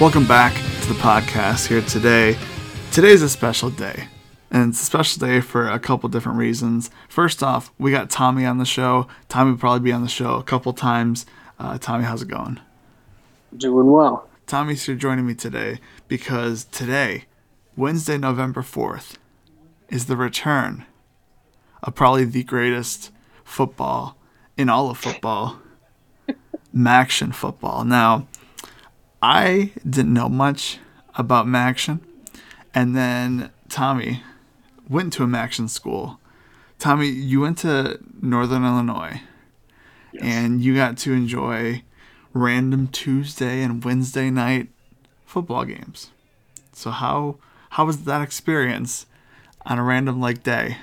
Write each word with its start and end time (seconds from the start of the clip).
Welcome 0.00 0.26
back 0.26 0.54
to 0.54 0.88
the 0.88 0.98
podcast 0.98 1.66
here 1.66 1.82
today. 1.82 2.34
Today's 2.90 3.20
a 3.20 3.28
special 3.28 3.68
day, 3.68 4.08
and 4.50 4.70
it's 4.70 4.80
a 4.80 4.84
special 4.86 5.20
day 5.20 5.42
for 5.42 5.68
a 5.68 5.78
couple 5.78 6.08
different 6.08 6.38
reasons. 6.38 6.90
First 7.06 7.42
off, 7.42 7.70
we 7.78 7.90
got 7.90 8.08
Tommy 8.08 8.46
on 8.46 8.56
the 8.56 8.64
show. 8.64 9.08
Tommy 9.28 9.50
will 9.50 9.58
probably 9.58 9.80
be 9.80 9.92
on 9.92 10.00
the 10.00 10.08
show 10.08 10.36
a 10.36 10.42
couple 10.42 10.72
times. 10.72 11.26
Uh, 11.58 11.76
Tommy, 11.76 12.04
how's 12.04 12.22
it 12.22 12.28
going? 12.28 12.58
Doing 13.54 13.92
well. 13.92 14.26
Tommy's 14.46 14.86
here 14.86 14.94
joining 14.94 15.26
me 15.26 15.34
today 15.34 15.80
because 16.08 16.64
today, 16.64 17.26
Wednesday, 17.76 18.16
November 18.16 18.62
4th, 18.62 19.16
is 19.90 20.06
the 20.06 20.16
return 20.16 20.86
of 21.82 21.94
probably 21.94 22.24
the 22.24 22.42
greatest 22.42 23.10
football 23.44 24.16
in 24.56 24.70
all 24.70 24.88
of 24.88 24.96
football, 24.96 25.58
Maction 26.74 27.34
football. 27.34 27.84
Now, 27.84 28.26
I 29.22 29.72
didn't 29.88 30.14
know 30.14 30.28
much 30.28 30.78
about 31.14 31.46
Maction, 31.46 32.00
and 32.74 32.96
then 32.96 33.50
Tommy 33.68 34.22
went 34.88 35.12
to 35.14 35.24
a 35.24 35.26
Maction 35.26 35.68
school. 35.68 36.18
Tommy, 36.78 37.08
you 37.08 37.40
went 37.40 37.58
to 37.58 38.00
Northern 38.22 38.64
Illinois, 38.64 39.20
yes. 40.12 40.22
and 40.22 40.62
you 40.62 40.74
got 40.74 40.96
to 40.98 41.12
enjoy 41.12 41.82
random 42.32 42.88
Tuesday 42.88 43.62
and 43.62 43.84
Wednesday 43.84 44.30
night 44.30 44.68
football 45.26 45.64
games. 45.64 46.10
So 46.72 46.90
how 46.90 47.36
how 47.70 47.84
was 47.84 48.04
that 48.04 48.22
experience 48.22 49.06
on 49.66 49.78
a 49.78 49.84
random 49.84 50.20
like 50.20 50.42
day 50.42 50.78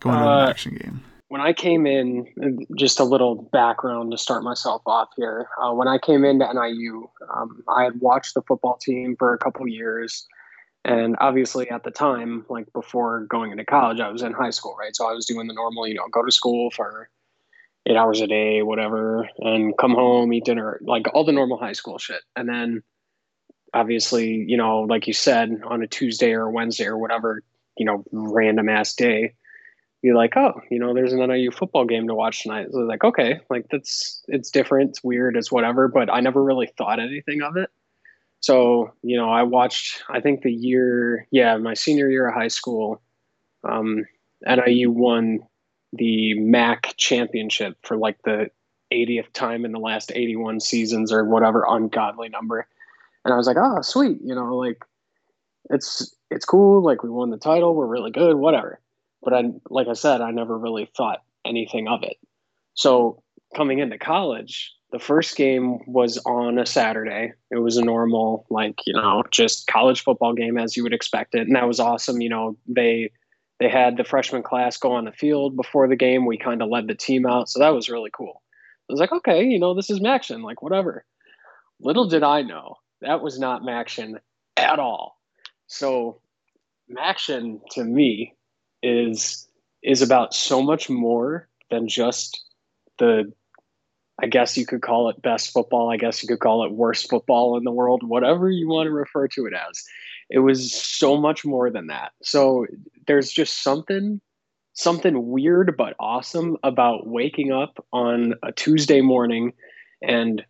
going 0.00 0.16
uh, 0.16 0.24
to 0.24 0.42
an 0.44 0.50
action 0.50 0.74
game? 0.74 1.04
When 1.28 1.42
I 1.42 1.52
came 1.52 1.86
in, 1.86 2.66
just 2.76 3.00
a 3.00 3.04
little 3.04 3.34
background 3.52 4.12
to 4.12 4.18
start 4.18 4.42
myself 4.42 4.82
off 4.86 5.10
here. 5.16 5.46
Uh, 5.62 5.72
when 5.72 5.86
I 5.86 5.98
came 5.98 6.24
into 6.24 6.46
NIU, 6.52 7.08
um, 7.34 7.62
I 7.68 7.84
had 7.84 8.00
watched 8.00 8.34
the 8.34 8.42
football 8.42 8.78
team 8.78 9.14
for 9.18 9.34
a 9.34 9.38
couple 9.38 9.68
years. 9.68 10.26
And 10.84 11.16
obviously, 11.20 11.68
at 11.68 11.84
the 11.84 11.90
time, 11.90 12.46
like 12.48 12.72
before 12.72 13.26
going 13.28 13.50
into 13.50 13.64
college, 13.66 14.00
I 14.00 14.10
was 14.10 14.22
in 14.22 14.32
high 14.32 14.50
school, 14.50 14.74
right? 14.80 14.96
So 14.96 15.08
I 15.08 15.12
was 15.12 15.26
doing 15.26 15.46
the 15.48 15.54
normal, 15.54 15.86
you 15.86 15.94
know, 15.94 16.08
go 16.10 16.24
to 16.24 16.32
school 16.32 16.70
for 16.70 17.10
eight 17.84 17.96
hours 17.96 18.22
a 18.22 18.26
day, 18.26 18.62
whatever, 18.62 19.28
and 19.38 19.76
come 19.76 19.94
home, 19.94 20.32
eat 20.32 20.46
dinner, 20.46 20.80
like 20.82 21.06
all 21.12 21.24
the 21.24 21.32
normal 21.32 21.58
high 21.58 21.72
school 21.72 21.98
shit. 21.98 22.22
And 22.36 22.48
then, 22.48 22.82
obviously, 23.74 24.46
you 24.48 24.56
know, 24.56 24.80
like 24.80 25.06
you 25.06 25.12
said, 25.12 25.60
on 25.66 25.82
a 25.82 25.86
Tuesday 25.86 26.32
or 26.32 26.46
a 26.46 26.50
Wednesday 26.50 26.86
or 26.86 26.96
whatever, 26.96 27.42
you 27.76 27.84
know, 27.84 28.02
random 28.12 28.70
ass 28.70 28.94
day, 28.94 29.34
be 30.02 30.12
like, 30.12 30.36
oh, 30.36 30.60
you 30.70 30.78
know, 30.78 30.94
there's 30.94 31.12
an 31.12 31.26
NIU 31.26 31.50
football 31.50 31.84
game 31.84 32.06
to 32.06 32.14
watch 32.14 32.42
tonight. 32.42 32.68
So 32.70 32.78
like, 32.78 33.04
okay, 33.04 33.40
like 33.50 33.66
that's 33.70 34.22
it's 34.28 34.50
different, 34.50 34.90
it's 34.90 35.04
weird, 35.04 35.36
it's 35.36 35.50
whatever, 35.50 35.88
but 35.88 36.12
I 36.12 36.20
never 36.20 36.42
really 36.42 36.70
thought 36.78 37.00
anything 37.00 37.42
of 37.42 37.56
it. 37.56 37.70
So, 38.40 38.92
you 39.02 39.16
know, 39.16 39.28
I 39.28 39.42
watched 39.42 40.02
I 40.08 40.20
think 40.20 40.42
the 40.42 40.52
year, 40.52 41.26
yeah, 41.30 41.56
my 41.56 41.74
senior 41.74 42.08
year 42.08 42.28
of 42.28 42.34
high 42.34 42.48
school, 42.48 43.02
um, 43.64 44.06
NIU 44.46 44.90
won 44.90 45.40
the 45.92 46.34
MAC 46.34 46.94
championship 46.96 47.76
for 47.82 47.96
like 47.96 48.22
the 48.22 48.50
80th 48.92 49.32
time 49.32 49.64
in 49.64 49.72
the 49.72 49.80
last 49.80 50.12
81 50.14 50.60
seasons 50.60 51.12
or 51.12 51.24
whatever 51.24 51.66
ungodly 51.68 52.28
number. 52.28 52.66
And 53.24 53.34
I 53.34 53.36
was 53.36 53.46
like, 53.46 53.56
oh, 53.58 53.82
sweet, 53.82 54.18
you 54.22 54.34
know, 54.34 54.56
like 54.56 54.84
it's 55.70 56.14
it's 56.30 56.44
cool, 56.44 56.84
like 56.84 57.02
we 57.02 57.10
won 57.10 57.30
the 57.30 57.36
title, 57.36 57.74
we're 57.74 57.86
really 57.86 58.12
good, 58.12 58.36
whatever 58.36 58.80
but 59.22 59.34
I, 59.34 59.44
like 59.68 59.88
I 59.88 59.94
said, 59.94 60.20
I 60.20 60.30
never 60.30 60.56
really 60.56 60.90
thought 60.96 61.22
anything 61.44 61.88
of 61.88 62.02
it. 62.02 62.16
So 62.74 63.22
coming 63.56 63.78
into 63.78 63.98
college, 63.98 64.72
the 64.90 64.98
first 64.98 65.36
game 65.36 65.80
was 65.86 66.18
on 66.18 66.58
a 66.58 66.66
Saturday. 66.66 67.32
It 67.50 67.58
was 67.58 67.76
a 67.76 67.84
normal, 67.84 68.46
like 68.50 68.86
you 68.86 68.94
know, 68.94 69.22
just 69.30 69.66
college 69.66 70.02
football 70.02 70.32
game 70.32 70.56
as 70.58 70.76
you 70.76 70.82
would 70.82 70.94
expect 70.94 71.34
it, 71.34 71.46
and 71.46 71.56
that 71.56 71.68
was 71.68 71.80
awesome. 71.80 72.20
You 72.20 72.30
know, 72.30 72.56
they 72.66 73.10
they 73.60 73.68
had 73.68 73.96
the 73.96 74.04
freshman 74.04 74.42
class 74.42 74.76
go 74.76 74.92
on 74.92 75.04
the 75.04 75.12
field 75.12 75.56
before 75.56 75.88
the 75.88 75.96
game. 75.96 76.24
We 76.24 76.38
kind 76.38 76.62
of 76.62 76.70
led 76.70 76.86
the 76.86 76.94
team 76.94 77.26
out, 77.26 77.48
so 77.48 77.58
that 77.58 77.74
was 77.74 77.90
really 77.90 78.10
cool. 78.10 78.42
I 78.88 78.92
was 78.92 79.00
like, 79.00 79.12
okay, 79.12 79.44
you 79.44 79.58
know, 79.58 79.74
this 79.74 79.90
is 79.90 80.00
Maction, 80.00 80.42
like 80.42 80.62
whatever. 80.62 81.04
Little 81.80 82.08
did 82.08 82.22
I 82.22 82.42
know 82.42 82.76
that 83.02 83.20
was 83.20 83.38
not 83.38 83.62
Maction 83.62 84.18
at 84.56 84.78
all. 84.78 85.20
So 85.66 86.20
Maction 86.90 87.60
to 87.72 87.84
me 87.84 88.34
is 88.82 89.46
is 89.82 90.02
about 90.02 90.34
so 90.34 90.62
much 90.62 90.90
more 90.90 91.48
than 91.70 91.88
just 91.88 92.44
the 92.98 93.32
I 94.20 94.26
guess 94.26 94.56
you 94.56 94.66
could 94.66 94.82
call 94.82 95.08
it 95.10 95.22
best 95.22 95.52
football. 95.52 95.90
I 95.90 95.96
guess 95.96 96.22
you 96.22 96.28
could 96.28 96.40
call 96.40 96.64
it 96.64 96.72
worst 96.72 97.08
football 97.08 97.56
in 97.56 97.62
the 97.62 97.70
world, 97.70 98.02
whatever 98.02 98.50
you 98.50 98.68
want 98.68 98.88
to 98.88 98.90
refer 98.90 99.28
to 99.28 99.46
it 99.46 99.52
as. 99.52 99.84
It 100.28 100.40
was 100.40 100.72
so 100.72 101.16
much 101.16 101.44
more 101.44 101.70
than 101.70 101.86
that. 101.86 102.12
So 102.22 102.66
there's 103.06 103.30
just 103.30 103.62
something 103.62 104.20
something 104.74 105.30
weird 105.30 105.76
but 105.76 105.96
awesome 105.98 106.56
about 106.62 107.04
waking 107.04 107.52
up 107.52 107.84
on 107.92 108.34
a 108.44 108.52
Tuesday 108.52 109.00
morning 109.00 109.52
and 110.00 110.44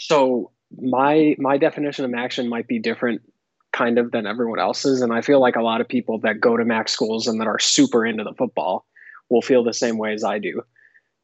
so 0.00 0.50
my 0.76 1.36
my 1.38 1.56
definition 1.56 2.04
of 2.04 2.12
action 2.14 2.48
might 2.48 2.66
be 2.66 2.80
different 2.80 3.22
kind 3.76 3.98
of 3.98 4.10
than 4.10 4.26
everyone 4.26 4.58
else's. 4.58 5.02
And 5.02 5.12
I 5.12 5.20
feel 5.20 5.40
like 5.40 5.56
a 5.56 5.62
lot 5.62 5.80
of 5.80 5.88
people 5.88 6.18
that 6.20 6.40
go 6.40 6.56
to 6.56 6.64
MAC 6.64 6.88
schools 6.88 7.26
and 7.26 7.40
that 7.40 7.46
are 7.46 7.58
super 7.58 8.06
into 8.06 8.24
the 8.24 8.32
football 8.32 8.86
will 9.28 9.42
feel 9.42 9.62
the 9.62 9.74
same 9.74 9.98
way 9.98 10.14
as 10.14 10.24
I 10.24 10.38
do. 10.38 10.62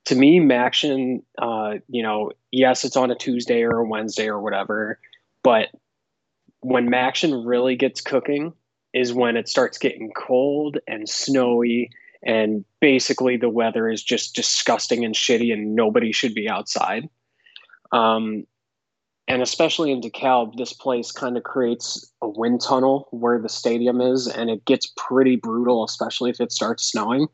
To 0.07 0.15
me, 0.15 0.41
Maction, 0.41 1.23
uh, 1.39 1.75
you 1.89 2.03
know, 2.03 2.33
yes, 2.51 2.85
it's 2.85 2.97
on 2.97 3.11
a 3.11 3.15
Tuesday 3.15 3.63
or 3.63 3.79
a 3.79 3.89
Wednesday 3.89 4.29
or 4.29 4.41
whatever, 4.41 4.99
but 5.43 5.69
when 6.61 6.89
Maction 6.89 7.47
really 7.47 7.77
gets 7.77 8.01
cooking 8.01 8.53
is 8.93 9.13
when 9.13 9.37
it 9.37 9.49
starts 9.49 9.79
getting 9.79 10.13
cold 10.15 10.79
and 10.87 11.09
snowy 11.09 11.91
and 12.25 12.65
basically 12.81 13.37
the 13.37 13.49
weather 13.49 13.89
is 13.89 14.03
just 14.03 14.35
disgusting 14.35 15.05
and 15.05 15.15
shitty 15.15 15.53
and 15.53 15.75
nobody 15.75 16.13
should 16.13 16.35
be 16.35 16.49
outside. 16.49 17.09
Um, 17.93 18.45
and 19.33 19.41
especially 19.41 19.91
in 19.91 20.03
DeKalb, 20.03 20.59
this 20.59 20.75
place 20.75 21.11
kind 21.11 21.39
of 21.39 21.43
creates 21.43 22.13
a 22.21 22.29
wind 22.29 22.61
tunnel 22.61 23.09
where 23.13 23.39
the 23.39 23.49
stadium 23.49 23.99
is, 23.99 24.27
and 24.27 24.51
it 24.51 24.63
gets 24.67 24.93
pretty 24.99 25.37
brutal, 25.37 25.85
especially 25.85 26.29
if 26.29 26.39
it 26.39 26.53
starts 26.53 26.85
snowing. 26.85 27.29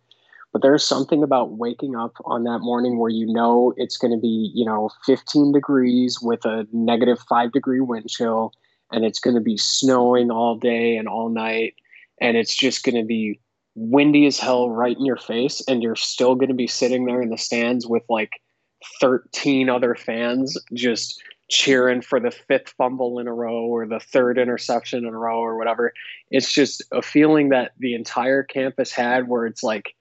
But 0.52 0.62
there's 0.62 0.84
something 0.84 1.24
about 1.24 1.58
waking 1.58 1.96
up 1.96 2.12
on 2.24 2.44
that 2.44 2.60
morning 2.60 2.98
where 2.98 3.10
you 3.10 3.26
know 3.26 3.74
it's 3.76 3.96
going 3.96 4.12
to 4.12 4.20
be, 4.20 4.52
you 4.54 4.64
know, 4.64 4.90
15 5.06 5.50
degrees 5.50 6.20
with 6.22 6.44
a 6.44 6.68
negative 6.72 7.18
five 7.28 7.50
degree 7.50 7.80
wind 7.80 8.08
chill, 8.08 8.52
and 8.92 9.04
it's 9.04 9.18
going 9.18 9.34
to 9.34 9.42
be 9.42 9.56
snowing 9.56 10.30
all 10.30 10.56
day 10.56 10.96
and 10.96 11.08
all 11.08 11.28
night, 11.28 11.74
and 12.20 12.36
it's 12.36 12.54
just 12.54 12.84
going 12.84 12.94
to 12.94 13.04
be 13.04 13.40
windy 13.74 14.24
as 14.26 14.38
hell 14.38 14.70
right 14.70 14.96
in 14.96 15.04
your 15.04 15.16
face, 15.16 15.60
and 15.66 15.82
you're 15.82 15.96
still 15.96 16.36
going 16.36 16.46
to 16.46 16.54
be 16.54 16.68
sitting 16.68 17.06
there 17.06 17.20
in 17.20 17.30
the 17.30 17.36
stands 17.36 17.88
with 17.88 18.04
like 18.08 18.40
13 19.00 19.68
other 19.68 19.96
fans 19.96 20.56
just 20.72 21.20
cheering 21.48 22.02
for 22.02 22.20
the 22.20 22.30
fifth 22.30 22.74
fumble 22.76 23.18
in 23.18 23.26
a 23.26 23.32
row 23.32 23.64
or 23.64 23.86
the 23.86 24.00
third 24.00 24.38
interception 24.38 25.06
in 25.06 25.14
a 25.14 25.18
row 25.18 25.38
or 25.38 25.56
whatever. 25.56 25.92
It's 26.30 26.52
just 26.52 26.82
a 26.92 27.02
feeling 27.02 27.48
that 27.50 27.72
the 27.78 27.94
entire 27.94 28.42
campus 28.42 28.92
had 28.92 29.28
where 29.28 29.46
it's 29.46 29.62
like, 29.62 29.94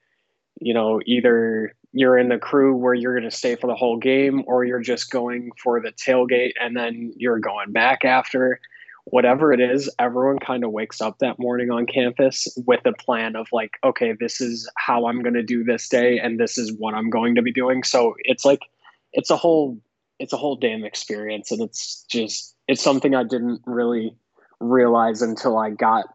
you 0.59 0.73
know, 0.73 0.99
either 1.05 1.73
you're 1.93 2.17
in 2.17 2.29
the 2.29 2.37
crew 2.37 2.75
where 2.75 2.93
you're 2.93 3.17
going 3.17 3.29
to 3.29 3.35
stay 3.35 3.55
for 3.55 3.67
the 3.67 3.75
whole 3.75 3.97
game 3.97 4.43
or 4.45 4.65
you're 4.65 4.81
just 4.81 5.09
going 5.09 5.51
for 5.63 5.79
the 5.79 5.91
tailgate 5.91 6.51
and 6.61 6.75
then 6.75 7.13
you're 7.15 7.39
going 7.39 7.71
back 7.71 8.03
after. 8.03 8.59
Whatever 9.05 9.53
it 9.53 9.61
is, 9.61 9.89
everyone 9.99 10.37
kind 10.37 10.65
of 10.65 10.71
wakes 10.71 10.99
up 10.99 11.19
that 11.19 11.39
morning 11.39 11.71
on 11.71 11.85
campus 11.85 12.45
with 12.65 12.85
a 12.85 12.91
plan 12.91 13.37
of 13.37 13.47
like, 13.53 13.77
okay, 13.81 14.11
this 14.19 14.41
is 14.41 14.69
how 14.75 15.07
I'm 15.07 15.21
going 15.21 15.35
to 15.35 15.43
do 15.43 15.63
this 15.63 15.87
day 15.87 16.19
and 16.19 16.37
this 16.37 16.57
is 16.57 16.73
what 16.73 16.93
I'm 16.93 17.09
going 17.09 17.35
to 17.35 17.41
be 17.41 17.53
doing. 17.53 17.83
So 17.83 18.15
it's 18.19 18.43
like, 18.43 18.63
it's 19.13 19.29
a 19.29 19.37
whole 19.37 19.79
it's 20.19 20.33
a 20.33 20.37
whole 20.37 20.55
damn 20.55 20.83
experience 20.83 21.51
and 21.51 21.61
it's 21.61 22.05
just 22.09 22.55
it's 22.67 22.83
something 22.83 23.15
I 23.15 23.23
didn't 23.23 23.61
really 23.65 24.15
realize 24.59 25.21
until 25.21 25.57
I 25.57 25.71
got 25.71 26.05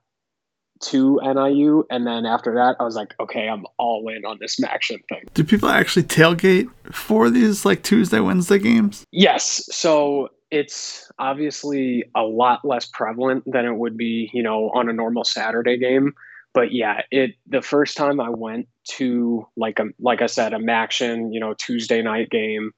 to 0.80 1.20
NIU 1.22 1.84
and 1.90 2.04
then 2.06 2.26
after 2.26 2.54
that 2.54 2.74
I 2.80 2.82
was 2.82 2.96
like 2.96 3.14
okay 3.20 3.48
I'm 3.48 3.64
all 3.78 4.08
in 4.08 4.24
on 4.24 4.38
this 4.40 4.58
Maction 4.60 4.98
thing. 5.08 5.24
Do 5.34 5.44
people 5.44 5.68
actually 5.68 6.02
tailgate 6.04 6.68
for 6.92 7.30
these 7.30 7.64
like 7.64 7.82
Tuesday 7.82 8.20
Wednesday 8.20 8.58
games? 8.58 9.04
Yes. 9.12 9.64
So 9.70 10.28
it's 10.52 11.10
obviously 11.18 12.04
a 12.14 12.20
lot 12.20 12.62
less 12.62 12.86
prevalent 12.86 13.42
than 13.46 13.64
it 13.64 13.74
would 13.74 13.96
be, 13.96 14.30
you 14.34 14.42
know, 14.42 14.70
on 14.74 14.90
a 14.90 14.92
normal 14.92 15.24
Saturday 15.24 15.78
game. 15.78 16.12
But 16.52 16.72
yeah, 16.72 17.00
it 17.10 17.30
the 17.46 17.62
first 17.62 17.96
time 17.96 18.20
I 18.20 18.28
went 18.28 18.68
to 18.96 19.48
like 19.56 19.78
a 19.78 19.84
like 19.98 20.20
I 20.20 20.26
said, 20.26 20.52
a 20.52 20.58
Maction, 20.58 21.32
you 21.32 21.40
know, 21.40 21.54
Tuesday 21.54 22.02
night 22.02 22.28
game, 22.28 22.72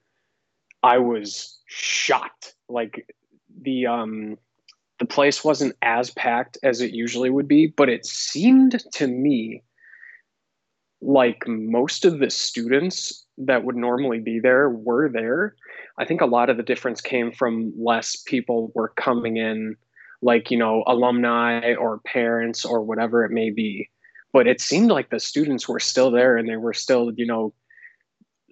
I 0.84 0.98
was 0.98 1.58
shocked. 1.66 2.54
Like 2.68 3.06
the 3.62 3.86
um 3.86 4.36
the 5.00 5.06
place 5.06 5.42
wasn't 5.42 5.74
as 5.82 6.10
packed 6.10 6.58
as 6.62 6.80
it 6.80 6.92
usually 6.92 7.30
would 7.30 7.48
be, 7.48 7.66
but 7.66 7.88
it 7.88 8.06
seemed 8.06 8.84
to 8.92 9.06
me 9.06 9.62
like 11.00 11.48
most 11.48 12.04
of 12.04 12.18
the 12.18 12.30
students 12.30 13.24
that 13.38 13.64
would 13.64 13.76
normally 13.76 14.20
be 14.20 14.38
there 14.38 14.68
were 14.70 15.08
there. 15.08 15.56
I 15.98 16.04
think 16.04 16.20
a 16.20 16.26
lot 16.26 16.50
of 16.50 16.56
the 16.56 16.62
difference 16.62 17.00
came 17.00 17.32
from 17.32 17.72
less 17.76 18.16
people 18.16 18.70
were 18.74 18.92
coming 18.96 19.36
in, 19.36 19.76
like, 20.22 20.50
you 20.50 20.56
know, 20.56 20.84
alumni 20.86 21.74
or 21.74 21.98
parents 22.06 22.64
or 22.64 22.82
whatever 22.82 23.24
it 23.24 23.32
may 23.32 23.50
be. 23.50 23.90
But 24.32 24.46
it 24.46 24.60
seemed 24.60 24.90
like 24.90 25.10
the 25.10 25.20
students 25.20 25.68
were 25.68 25.80
still 25.80 26.10
there 26.10 26.36
and 26.36 26.48
they 26.48 26.56
were 26.56 26.72
still, 26.72 27.12
you 27.16 27.26
know, 27.26 27.52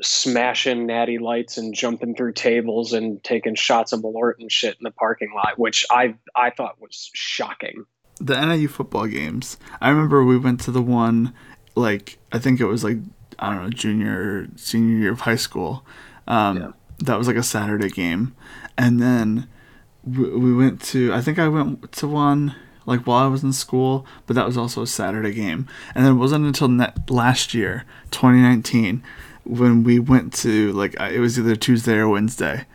smashing 0.01 0.87
natty 0.87 1.19
lights 1.19 1.59
and 1.59 1.75
jumping 1.75 2.15
through 2.15 2.33
tables 2.33 2.93
and 2.93 3.23
taking 3.23 3.55
shots 3.55 3.93
of 3.93 4.01
Malort 4.01 4.35
and 4.39 4.51
shit 4.51 4.77
in 4.79 4.85
the 4.85 4.91
parking 4.91 5.33
lot, 5.35 5.59
which 5.59 5.85
I 5.91 6.15
I 6.35 6.51
thought 6.51 6.81
was 6.81 7.11
shocking. 7.13 7.85
The 8.21 8.41
NIU 8.45 8.69
football 8.69 9.07
games. 9.07 9.59
I 9.81 9.91
remember 9.91 10.25
we 10.25 10.39
went 10.39 10.61
to 10.63 10.71
the 10.71 10.83
one 10.83 11.35
like 11.75 12.19
I 12.33 12.39
think 12.39 12.61
it 12.61 12.67
was 12.67 12.85
like 12.85 12.99
I 13.39 13.53
don't 13.53 13.65
know 13.65 13.71
junior 13.71 14.49
senior 14.57 14.97
year 14.97 15.13
of 15.13 15.21
high 15.21 15.37
school. 15.37 15.85
Um, 16.27 16.57
yeah. 16.57 16.71
That 17.01 17.19
was 17.19 17.27
like 17.27 17.37
a 17.37 17.43
Saturday 17.43 17.89
game, 17.89 18.37
and 18.79 19.01
then 19.01 19.49
we, 20.05 20.31
we 20.31 20.55
went 20.55 20.81
to 20.85 21.13
I 21.13 21.21
think 21.21 21.39
I 21.39 21.49
went 21.49 21.91
to 21.93 22.07
one 22.07 22.55
like 22.87 23.07
while 23.07 23.25
I 23.25 23.29
was 23.29 23.43
in 23.43 23.53
school, 23.53 24.07
but 24.27 24.35
that 24.37 24.47
was 24.47 24.57
also 24.57 24.83
a 24.83 24.87
Saturday 24.87 25.33
game. 25.33 25.69
And 25.95 26.05
then 26.05 26.15
it 26.15 26.19
wasn't 26.19 26.47
until 26.47 26.69
net, 26.69 27.11
last 27.11 27.55
year, 27.55 27.85
2019, 28.11 29.03
when 29.45 29.85
we 29.85 29.99
went 29.99 30.33
to 30.35 30.73
like 30.73 30.95
it 31.01 31.21
was 31.21 31.39
either 31.39 31.57
Tuesday 31.57 31.97
or 31.97 32.09
Wednesday, 32.09 32.67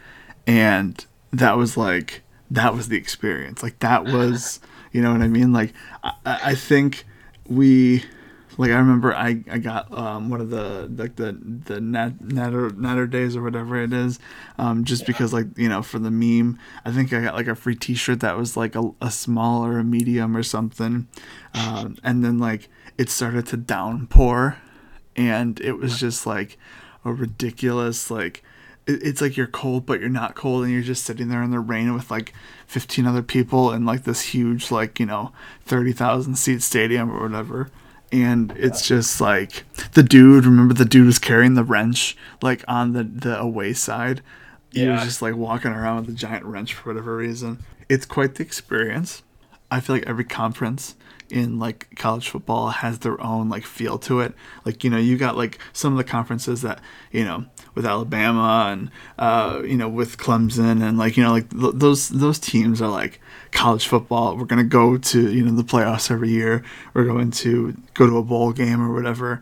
and 0.45 1.05
that 1.31 1.57
was 1.57 1.77
like 1.77 2.23
that 2.51 2.73
was 2.73 2.89
the 2.89 2.97
experience. 2.97 3.63
Like 3.63 3.79
that 3.79 4.05
was 4.05 4.59
you 4.91 5.01
know 5.01 5.11
what 5.11 5.21
I 5.21 5.27
mean. 5.27 5.53
Like 5.53 5.73
I, 6.03 6.13
I 6.25 6.55
think 6.55 7.05
we 7.47 8.03
like 8.57 8.71
I 8.71 8.75
remember 8.75 9.13
I, 9.13 9.43
I 9.49 9.59
got 9.59 9.95
um, 9.95 10.29
one 10.29 10.41
of 10.41 10.49
the 10.49 10.91
like 10.95 11.15
the 11.15 11.37
the 11.39 11.79
nat, 11.79 12.19
natter 12.21 12.71
natter 12.71 13.07
days 13.07 13.35
or 13.35 13.43
whatever 13.43 13.81
it 13.81 13.93
is, 13.93 14.19
um, 14.57 14.83
just 14.83 15.03
yeah. 15.03 15.07
because 15.07 15.33
like 15.33 15.45
you 15.57 15.69
know 15.69 15.81
for 15.81 15.99
the 15.99 16.11
meme 16.11 16.57
I 16.83 16.91
think 16.91 17.13
I 17.13 17.21
got 17.21 17.35
like 17.35 17.47
a 17.47 17.55
free 17.55 17.75
T-shirt 17.75 18.19
that 18.21 18.37
was 18.37 18.57
like 18.57 18.75
a, 18.75 18.91
a 19.01 19.11
small 19.11 19.65
or 19.65 19.77
a 19.79 19.83
medium 19.83 20.35
or 20.35 20.43
something, 20.43 21.07
um, 21.53 21.97
and 22.03 22.23
then 22.23 22.39
like 22.39 22.69
it 22.97 23.09
started 23.09 23.45
to 23.47 23.57
downpour 23.57 24.57
and 25.17 25.59
it 25.59 25.73
was 25.73 25.99
just 25.99 26.25
like 26.25 26.57
a 27.03 27.11
ridiculous 27.11 28.09
like 28.09 28.43
it's 28.85 29.19
like 29.19 29.35
you're 29.35 29.47
cold 29.47 29.85
but 29.85 29.99
you're 29.99 30.07
not 30.07 30.35
cold 30.35 30.63
and 30.63 30.71
you're 30.71 30.81
just 30.81 31.03
sitting 31.03 31.27
there 31.27 31.43
in 31.43 31.51
the 31.51 31.59
rain 31.59 31.93
with 31.93 32.09
like 32.09 32.33
15 32.67 33.05
other 33.05 33.21
people 33.21 33.71
in 33.71 33.85
like 33.85 34.03
this 34.03 34.21
huge 34.21 34.71
like 34.71 34.99
you 34.99 35.05
know 35.05 35.33
30,000 35.65 36.35
seat 36.35 36.61
stadium 36.61 37.11
or 37.11 37.21
whatever. 37.21 37.69
And 38.09 38.53
it's 38.55 38.87
just 38.87 39.19
like 39.19 39.65
the 39.93 40.03
dude 40.03 40.45
remember 40.45 40.73
the 40.73 40.85
dude 40.85 41.05
was 41.05 41.19
carrying 41.19 41.55
the 41.55 41.63
wrench 41.63 42.15
like 42.41 42.63
on 42.67 42.93
the 42.93 43.03
the 43.03 43.37
away 43.37 43.73
side? 43.73 44.21
He 44.71 44.83
yeah. 44.83 44.93
was 44.93 45.03
just 45.03 45.21
like 45.21 45.35
walking 45.35 45.71
around 45.71 46.05
with 46.05 46.15
a 46.15 46.17
giant 46.17 46.45
wrench 46.45 46.73
for 46.73 46.89
whatever 46.89 47.17
reason. 47.17 47.63
It's 47.89 48.05
quite 48.05 48.35
the 48.35 48.43
experience. 48.43 49.23
I 49.69 49.81
feel 49.81 49.97
like 49.97 50.07
every 50.07 50.23
conference 50.23 50.95
in 51.29 51.59
like 51.59 51.95
college 51.95 52.29
football 52.29 52.69
has 52.69 53.00
their 53.00 53.19
own 53.21 53.50
like 53.50 53.65
feel 53.65 53.97
to 54.00 54.19
it. 54.21 54.33
Like 54.65 54.83
you 54.83 54.89
know, 54.89 54.97
you 54.97 55.18
got 55.18 55.38
like 55.38 55.59
some 55.74 55.94
of 55.94 55.97
the 55.97 56.03
conferences 56.03 56.62
that 56.62 56.79
you 57.12 57.24
know 57.24 57.45
with 57.75 57.85
Alabama 57.85 58.68
and 58.69 58.91
uh, 59.18 59.62
you 59.63 59.77
know 59.77 59.89
with 59.89 60.18
Clemson 60.18 60.81
and 60.81 60.97
like 60.97 61.18
you 61.18 61.24
know 61.24 61.31
like 61.31 61.50
th- 61.50 61.75
those 61.75 62.09
those 62.09 62.39
teams 62.39 62.81
are 62.81 62.89
like 62.89 63.19
college 63.51 63.88
football. 63.88 64.38
We're 64.38 64.45
gonna 64.45 64.63
go 64.63 64.97
to 64.97 65.31
you 65.31 65.44
know 65.44 65.51
the 65.51 65.63
playoffs 65.63 66.12
every 66.12 66.29
year. 66.29 66.63
We're 66.94 67.06
going 67.06 67.31
to 67.31 67.75
go 67.94 68.07
to 68.07 68.18
a 68.18 68.23
bowl 68.23 68.53
game 68.53 68.81
or 68.81 68.94
whatever. 68.94 69.41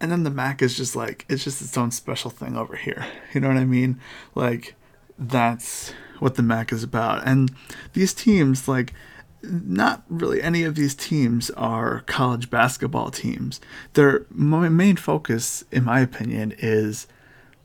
And 0.00 0.10
then 0.10 0.24
the 0.24 0.30
MAC 0.30 0.62
is 0.62 0.76
just 0.76 0.96
like 0.96 1.24
it's 1.28 1.44
just 1.44 1.62
its 1.62 1.76
own 1.78 1.90
special 1.90 2.30
thing 2.30 2.56
over 2.56 2.76
here. 2.76 3.06
You 3.32 3.40
know 3.40 3.48
what 3.48 3.56
I 3.56 3.64
mean? 3.64 4.00
Like 4.34 4.74
that's 5.18 5.92
what 6.18 6.34
the 6.36 6.42
MAC 6.42 6.72
is 6.72 6.82
about. 6.82 7.26
And 7.26 7.52
these 7.92 8.14
teams 8.14 8.68
like 8.68 8.92
not 9.42 10.02
really 10.08 10.42
any 10.42 10.62
of 10.62 10.74
these 10.74 10.94
teams 10.94 11.50
are 11.50 12.00
college 12.06 12.50
basketball 12.50 13.10
teams. 13.10 13.60
Their 13.94 14.26
main 14.30 14.96
focus, 14.96 15.64
in 15.72 15.84
my 15.84 16.00
opinion, 16.00 16.54
is 16.58 17.06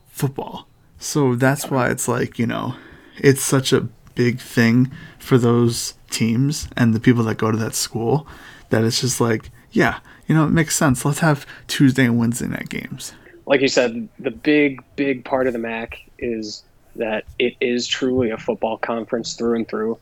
football. 0.07 0.67
So 0.99 1.35
that's 1.35 1.69
why 1.69 1.89
it's 1.89 2.07
like, 2.07 2.39
you 2.39 2.47
know, 2.47 2.75
it's 3.17 3.41
such 3.41 3.71
a 3.71 3.87
big 4.15 4.39
thing 4.39 4.91
for 5.19 5.37
those 5.37 5.93
teams 6.09 6.67
and 6.75 6.93
the 6.93 6.99
people 6.99 7.23
that 7.23 7.37
go 7.37 7.51
to 7.51 7.57
that 7.57 7.75
school 7.75 8.27
that 8.69 8.83
it's 8.83 9.01
just 9.01 9.21
like, 9.21 9.51
yeah, 9.71 9.99
you 10.27 10.35
know, 10.35 10.45
it 10.45 10.51
makes 10.51 10.75
sense. 10.75 11.05
Let's 11.05 11.19
have 11.19 11.45
Tuesday 11.67 12.05
and 12.05 12.17
Wednesday 12.17 12.47
night 12.47 12.69
games. 12.69 13.13
Like 13.45 13.61
you 13.61 13.67
said, 13.67 14.09
the 14.19 14.31
big, 14.31 14.83
big 14.95 15.23
part 15.23 15.47
of 15.47 15.53
the 15.53 15.59
MAC 15.59 16.01
is 16.17 16.63
that 16.95 17.25
it 17.37 17.55
is 17.61 17.87
truly 17.87 18.31
a 18.31 18.37
football 18.37 18.77
conference 18.77 19.35
through 19.35 19.55
and 19.55 19.67
through. 19.67 19.97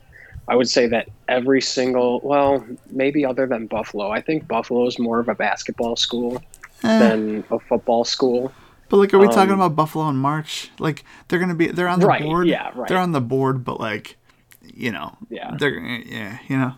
I 0.48 0.56
would 0.56 0.70
say 0.70 0.88
that 0.88 1.10
every 1.28 1.62
single, 1.62 2.22
well, 2.24 2.66
maybe 2.92 3.26
other 3.26 3.48
than 3.48 3.68
Buffalo, 3.68 4.12
I 4.12 4.22
think 4.22 4.48
Buffalo 4.48 4.86
is 4.88 5.00
more 5.00 5.20
of 5.20 5.28
a 5.28 5.36
basketball 5.36 5.96
school 5.96 6.42
eh. 6.84 7.00
than 7.00 7.44
a 7.50 7.60
football 7.60 8.06
school. 8.06 8.52
But 8.90 8.98
like, 8.98 9.14
are 9.14 9.18
we 9.18 9.28
um, 9.28 9.34
talking 9.34 9.54
about 9.54 9.76
Buffalo 9.76 10.08
in 10.10 10.18
March? 10.18 10.70
Like, 10.78 11.04
they're 11.28 11.40
gonna 11.40 11.56
be, 11.56 11.68
they're 11.68 11.88
on 11.88 12.00
the 12.00 12.08
right, 12.08 12.22
board. 12.22 12.48
Yeah, 12.48 12.72
right. 12.76 12.88
They're 12.88 13.00
on 13.00 13.12
the 13.12 13.22
board, 13.22 13.64
but 13.64 13.80
like, 13.80 14.18
you 14.62 14.92
know, 14.92 15.18
yeah, 15.30 15.56
they're 15.58 15.80
yeah, 15.80 16.38
you 16.48 16.58
know, 16.58 16.74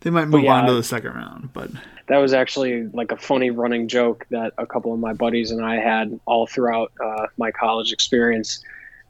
they 0.00 0.10
might 0.10 0.26
move 0.26 0.44
yeah, 0.44 0.54
on 0.54 0.66
to 0.66 0.74
the 0.74 0.82
second 0.82 1.14
round. 1.14 1.52
But 1.52 1.70
that 2.08 2.18
was 2.18 2.32
actually 2.32 2.88
like 2.88 3.12
a 3.12 3.16
funny 3.16 3.50
running 3.50 3.86
joke 3.86 4.26
that 4.30 4.52
a 4.58 4.66
couple 4.66 4.92
of 4.92 4.98
my 4.98 5.12
buddies 5.12 5.52
and 5.52 5.64
I 5.64 5.76
had 5.76 6.18
all 6.26 6.46
throughout 6.46 6.90
uh, 7.04 7.26
my 7.36 7.52
college 7.52 7.92
experience. 7.92 8.62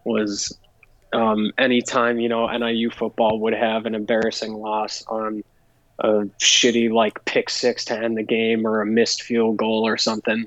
Was 0.05 0.57
um, 1.13 1.53
anytime 1.59 2.21
you 2.21 2.29
know 2.29 2.47
NIU 2.47 2.91
football 2.91 3.41
would 3.41 3.55
have 3.55 3.87
an 3.87 3.95
embarrassing 3.95 4.55
loss 4.55 5.05
on 5.07 5.43
a 6.01 6.27
shitty 6.41 6.93
like 6.93 7.25
pick 7.25 7.51
six 7.51 7.85
to 7.87 7.99
end 7.99 8.17
the 8.17 8.23
game 8.23 8.67
or 8.67 8.81
a 8.81 8.87
missed 8.87 9.23
field 9.23 9.57
goal 9.57 9.87
or 9.87 9.97
something, 9.97 10.47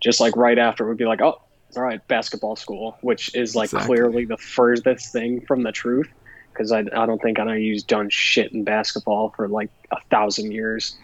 just 0.00 0.20
like 0.20 0.36
right 0.36 0.58
after 0.58 0.84
it 0.84 0.88
would 0.88 0.98
be 0.98 1.06
like, 1.06 1.20
oh, 1.20 1.40
all 1.76 1.82
right, 1.82 2.06
basketball 2.08 2.56
school, 2.56 2.98
which 3.00 3.34
is 3.34 3.56
like 3.56 3.66
exactly. 3.66 3.86
clearly 3.86 4.24
the 4.24 4.36
furthest 4.36 5.12
thing 5.12 5.40
from 5.40 5.62
the 5.62 5.72
truth 5.72 6.08
because 6.52 6.70
I, 6.70 6.80
I 6.80 7.06
don't 7.06 7.20
think 7.20 7.38
NIU's 7.38 7.82
done 7.82 8.10
shit 8.10 8.52
in 8.52 8.64
basketball 8.64 9.30
for 9.30 9.48
like 9.48 9.70
a 9.90 10.00
thousand 10.10 10.52
years. 10.52 10.96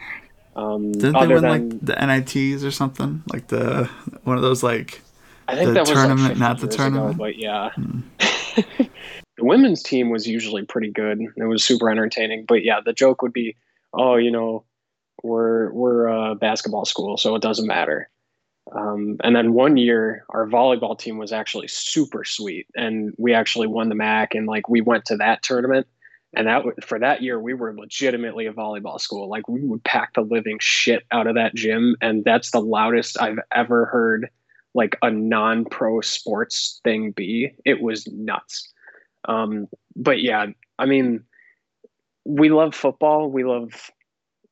Um, 0.54 0.92
Didn't 0.92 1.12
they 1.14 1.26
win 1.26 1.42
than, 1.42 1.70
like 1.70 1.80
the 1.80 2.06
NITs 2.06 2.64
or 2.64 2.70
something? 2.70 3.22
Like 3.32 3.48
the 3.48 3.88
one 4.24 4.36
of 4.36 4.42
those 4.42 4.62
like 4.62 5.00
I 5.46 5.54
think 5.54 5.68
the 5.68 5.74
that 5.74 5.86
tournament, 5.86 6.20
was 6.20 6.28
like 6.28 6.38
not 6.38 6.60
the 6.60 6.68
tournament. 6.68 7.14
Ago, 7.14 7.18
but 7.18 7.38
yeah. 7.38 7.70
Hmm. 7.70 8.00
The 8.56 9.44
women's 9.44 9.82
team 9.82 10.10
was 10.10 10.26
usually 10.26 10.64
pretty 10.64 10.90
good. 10.90 11.20
It 11.36 11.44
was 11.44 11.64
super 11.64 11.90
entertaining. 11.90 12.44
But 12.46 12.64
yeah, 12.64 12.80
the 12.84 12.92
joke 12.92 13.22
would 13.22 13.32
be, 13.32 13.56
oh, 13.92 14.16
you 14.16 14.30
know, 14.30 14.64
we're 15.22 15.72
we're 15.72 16.06
a 16.06 16.34
basketball 16.34 16.84
school, 16.84 17.16
so 17.16 17.34
it 17.34 17.42
doesn't 17.42 17.66
matter. 17.66 18.08
Um, 18.72 19.16
and 19.24 19.34
then 19.34 19.54
one 19.54 19.76
year, 19.76 20.24
our 20.28 20.46
volleyball 20.46 20.98
team 20.98 21.18
was 21.18 21.32
actually 21.32 21.68
super 21.68 22.24
sweet, 22.24 22.66
and 22.74 23.14
we 23.18 23.34
actually 23.34 23.66
won 23.66 23.88
the 23.88 23.94
MAC, 23.94 24.34
and 24.34 24.46
like 24.46 24.68
we 24.68 24.80
went 24.80 25.06
to 25.06 25.16
that 25.16 25.42
tournament. 25.42 25.86
And 26.34 26.46
that 26.46 26.62
for 26.84 26.98
that 26.98 27.22
year, 27.22 27.40
we 27.40 27.54
were 27.54 27.74
legitimately 27.74 28.46
a 28.46 28.52
volleyball 28.52 29.00
school. 29.00 29.30
Like 29.30 29.48
we 29.48 29.64
would 29.64 29.82
pack 29.84 30.12
the 30.12 30.20
living 30.20 30.58
shit 30.60 31.04
out 31.10 31.26
of 31.26 31.36
that 31.36 31.54
gym, 31.54 31.96
and 32.02 32.22
that's 32.24 32.50
the 32.50 32.60
loudest 32.60 33.20
I've 33.20 33.38
ever 33.50 33.86
heard 33.86 34.28
like 34.78 34.96
a 35.02 35.10
non-pro 35.10 36.00
sports 36.02 36.80
thing 36.84 37.10
be. 37.10 37.52
It 37.64 37.82
was 37.82 38.06
nuts. 38.06 38.72
Um, 39.28 39.66
but 39.96 40.22
yeah, 40.22 40.46
I 40.78 40.86
mean, 40.86 41.24
we 42.24 42.48
love 42.48 42.76
football. 42.76 43.28
We 43.28 43.42
love 43.42 43.90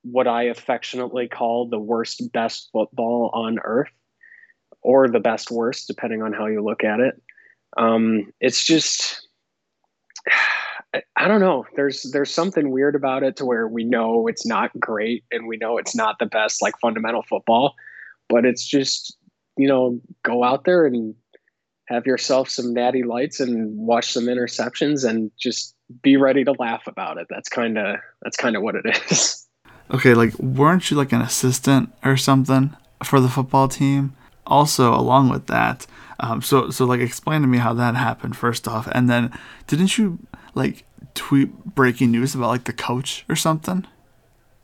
what 0.03 0.27
I 0.27 0.45
affectionately 0.45 1.29
call 1.29 1.69
the 1.69 1.79
worst 1.79 2.33
best 2.33 2.71
football 2.73 3.31
on 3.35 3.61
earth, 3.63 3.93
or 4.83 5.07
the 5.09 5.21
best 5.21 5.53
worst, 5.53 5.87
depending 5.87 6.23
on 6.23 6.33
how 6.33 6.47
you 6.47 6.61
look 6.61 6.83
at 6.83 6.99
it. 6.99 7.23
Um, 7.77 8.33
it's 8.41 8.65
just 8.65 9.29
I 11.15 11.29
don't 11.29 11.41
know. 11.41 11.67
There's 11.77 12.03
there's 12.11 12.33
something 12.33 12.73
weird 12.73 12.97
about 12.97 13.23
it 13.23 13.37
to 13.37 13.45
where 13.45 13.69
we 13.69 13.85
know 13.85 14.27
it's 14.27 14.45
not 14.45 14.73
great 14.81 15.23
and 15.31 15.47
we 15.47 15.57
know 15.57 15.79
it's 15.79 15.95
not 15.95 16.19
the 16.19 16.27
best 16.27 16.63
like 16.63 16.75
fundamental 16.81 17.23
football, 17.23 17.77
but 18.29 18.45
it's 18.45 18.67
just 18.67 19.17
you 19.57 19.69
know, 19.69 20.01
go 20.23 20.43
out 20.45 20.65
there 20.65 20.87
and 20.87 21.15
have 21.87 22.07
yourself 22.07 22.49
some 22.49 22.75
natty 22.75 23.03
lights 23.03 23.41
and 23.41 23.77
watch 23.77 24.13
some 24.13 24.25
interceptions 24.25 25.09
and 25.09 25.31
just 25.39 25.75
be 26.03 26.17
ready 26.17 26.45
to 26.45 26.53
laugh 26.59 26.87
about 26.87 27.19
it. 27.19 27.27
That's 27.31 27.49
kind 27.49 27.79
of 27.79 27.97
that's 28.23 28.37
kind 28.37 28.57
of 28.57 28.63
what 28.63 28.75
it 28.75 28.85
is. 29.11 29.47
Okay, 29.91 30.15
like 30.15 30.37
weren't 30.39 30.91
you 30.91 30.97
like 30.97 31.13
an 31.13 31.21
assistant 31.21 31.93
or 32.05 32.17
something 32.17 32.77
for 33.05 33.21
the 33.21 33.29
football 33.29 33.69
team? 33.69 34.17
Also, 34.45 34.93
along 34.93 35.29
with 35.29 35.47
that, 35.47 35.87
um, 36.21 36.43
so 36.43 36.71
so 36.71 36.85
like 36.85 37.01
explain 37.01 37.41
to 37.43 37.47
me 37.47 37.59
how 37.59 37.73
that 37.73 37.95
happened 37.95 38.37
first 38.37 38.67
off, 38.67 38.89
and 38.93 39.09
then 39.09 39.37
didn't 39.67 39.97
you 39.99 40.19
like 40.55 40.85
tweet 41.15 41.53
breaking 41.65 42.11
news 42.11 42.35
about 42.35 42.49
like 42.49 42.65
the 42.65 42.73
coach 42.73 43.25
or 43.29 43.37
something? 43.37 43.87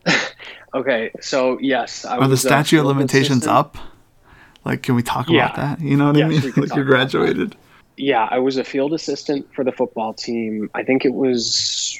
okay, 0.74 1.10
so 1.20 1.58
yes, 1.60 2.04
I 2.04 2.18
Are 2.18 2.28
the 2.28 2.36
statute 2.36 2.80
of 2.80 2.86
limitations 2.86 3.46
assistant. 3.46 3.56
up? 3.56 3.76
Like, 4.64 4.82
can 4.82 4.94
we 4.94 5.02
talk 5.02 5.28
Yeah. 5.28 5.46
about 5.46 5.56
that? 5.56 5.80
You 5.80 5.96
know 5.96 6.06
what 6.06 6.16
I 6.16 6.28
mean? 6.28 6.40
like, 6.56 6.74
you 6.74 6.84
graduated. 6.84 7.56
Yeah, 7.96 8.26
I 8.30 8.38
was 8.38 8.56
a 8.56 8.64
field 8.64 8.94
assistant 8.94 9.46
for 9.54 9.64
the 9.64 9.72
football 9.72 10.14
team. 10.14 10.70
I 10.74 10.82
think 10.82 11.04
it 11.04 11.12
was, 11.12 11.98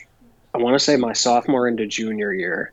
I 0.55 0.59
want 0.59 0.75
to 0.75 0.79
say 0.79 0.97
my 0.97 1.13
sophomore 1.13 1.69
into 1.69 1.87
junior 1.87 2.33
year. 2.33 2.73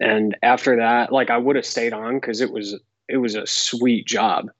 And 0.00 0.36
after 0.42 0.76
that, 0.76 1.12
like 1.12 1.30
I 1.30 1.38
would 1.38 1.56
have 1.56 1.66
stayed 1.66 1.92
on 1.92 2.20
because 2.20 2.40
it 2.40 2.52
was 2.52 2.78
it 3.08 3.16
was 3.16 3.34
a 3.34 3.46
sweet 3.46 4.06
job. 4.06 4.50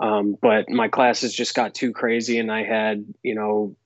Um, 0.00 0.36
but 0.40 0.68
my 0.68 0.88
classes 0.88 1.34
just 1.34 1.54
got 1.54 1.74
too 1.74 1.92
crazy, 1.92 2.38
and 2.38 2.50
I 2.50 2.64
had 2.64 3.04
you 3.22 3.34
know 3.34 3.76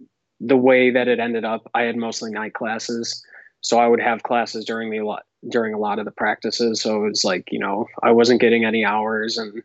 the 0.41 0.57
way 0.57 0.91
that 0.91 1.09
it 1.09 1.19
ended 1.19 1.45
up. 1.45 1.69
I 1.75 1.83
had 1.83 1.97
mostly 1.97 2.31
night 2.31 2.55
classes, 2.55 3.25
so 3.61 3.79
I 3.79 3.89
would 3.89 4.01
have 4.01 4.23
classes 4.23 4.65
during 4.65 4.91
the 4.91 5.01
lot 5.01 5.25
during 5.49 5.75
a 5.75 5.79
lot 5.79 5.99
of 5.99 6.05
the 6.05 6.13
practices. 6.13 6.81
So 6.81 7.05
it 7.05 7.09
was 7.09 7.25
like 7.25 7.49
you 7.51 7.59
know 7.59 7.87
I 8.03 8.13
wasn't 8.13 8.41
getting 8.41 8.65
any 8.65 8.85
hours, 8.85 9.37
and 9.37 9.63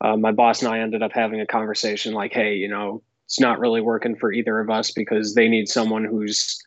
uh, 0.00 0.16
my 0.16 0.32
boss 0.32 0.62
and 0.62 0.72
I 0.72 0.80
ended 0.80 1.02
up 1.02 1.12
having 1.12 1.40
a 1.40 1.46
conversation 1.46 2.14
like, 2.14 2.32
hey, 2.32 2.54
you 2.54 2.68
know, 2.68 3.02
it's 3.26 3.40
not 3.40 3.58
really 3.58 3.80
working 3.80 4.16
for 4.16 4.32
either 4.32 4.58
of 4.60 4.70
us 4.70 4.90
because 4.90 5.34
they 5.34 5.48
need 5.48 5.68
someone 5.68 6.04
who's 6.04 6.62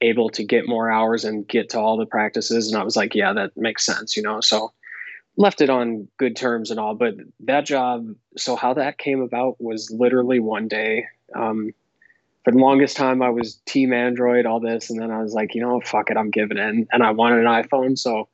able 0.00 0.28
to 0.30 0.44
get 0.44 0.68
more 0.68 0.90
hours 0.90 1.24
and 1.24 1.46
get 1.48 1.70
to 1.70 1.80
all 1.80 1.96
the 1.96 2.06
practices. 2.06 2.68
And 2.68 2.80
I 2.80 2.84
was 2.84 2.96
like, 2.96 3.14
yeah, 3.14 3.32
that 3.32 3.56
makes 3.56 3.84
sense, 3.84 4.16
you 4.16 4.22
know. 4.22 4.40
So 4.40 4.72
left 5.36 5.60
it 5.60 5.70
on 5.70 6.08
good 6.18 6.36
terms 6.36 6.70
and 6.70 6.80
all. 6.80 6.94
But 6.94 7.14
that 7.40 7.66
job, 7.66 8.08
so 8.36 8.56
how 8.56 8.74
that 8.74 8.98
came 8.98 9.20
about 9.20 9.60
was 9.60 9.90
literally 9.90 10.40
one 10.40 10.68
day. 10.68 11.06
Um, 11.34 11.72
for 12.44 12.52
the 12.52 12.58
longest 12.58 12.96
time, 12.96 13.22
I 13.22 13.30
was 13.30 13.56
team 13.66 13.92
Android, 13.92 14.46
all 14.46 14.60
this, 14.60 14.88
and 14.88 15.00
then 15.00 15.10
I 15.10 15.20
was 15.20 15.34
like, 15.34 15.54
you 15.54 15.60
know, 15.60 15.80
fuck 15.80 16.10
it, 16.10 16.16
I'm 16.16 16.30
giving 16.30 16.58
in, 16.58 16.86
and 16.92 17.02
I 17.02 17.10
wanted 17.10 17.40
an 17.40 17.46
iPhone, 17.46 17.98
so 17.98 18.28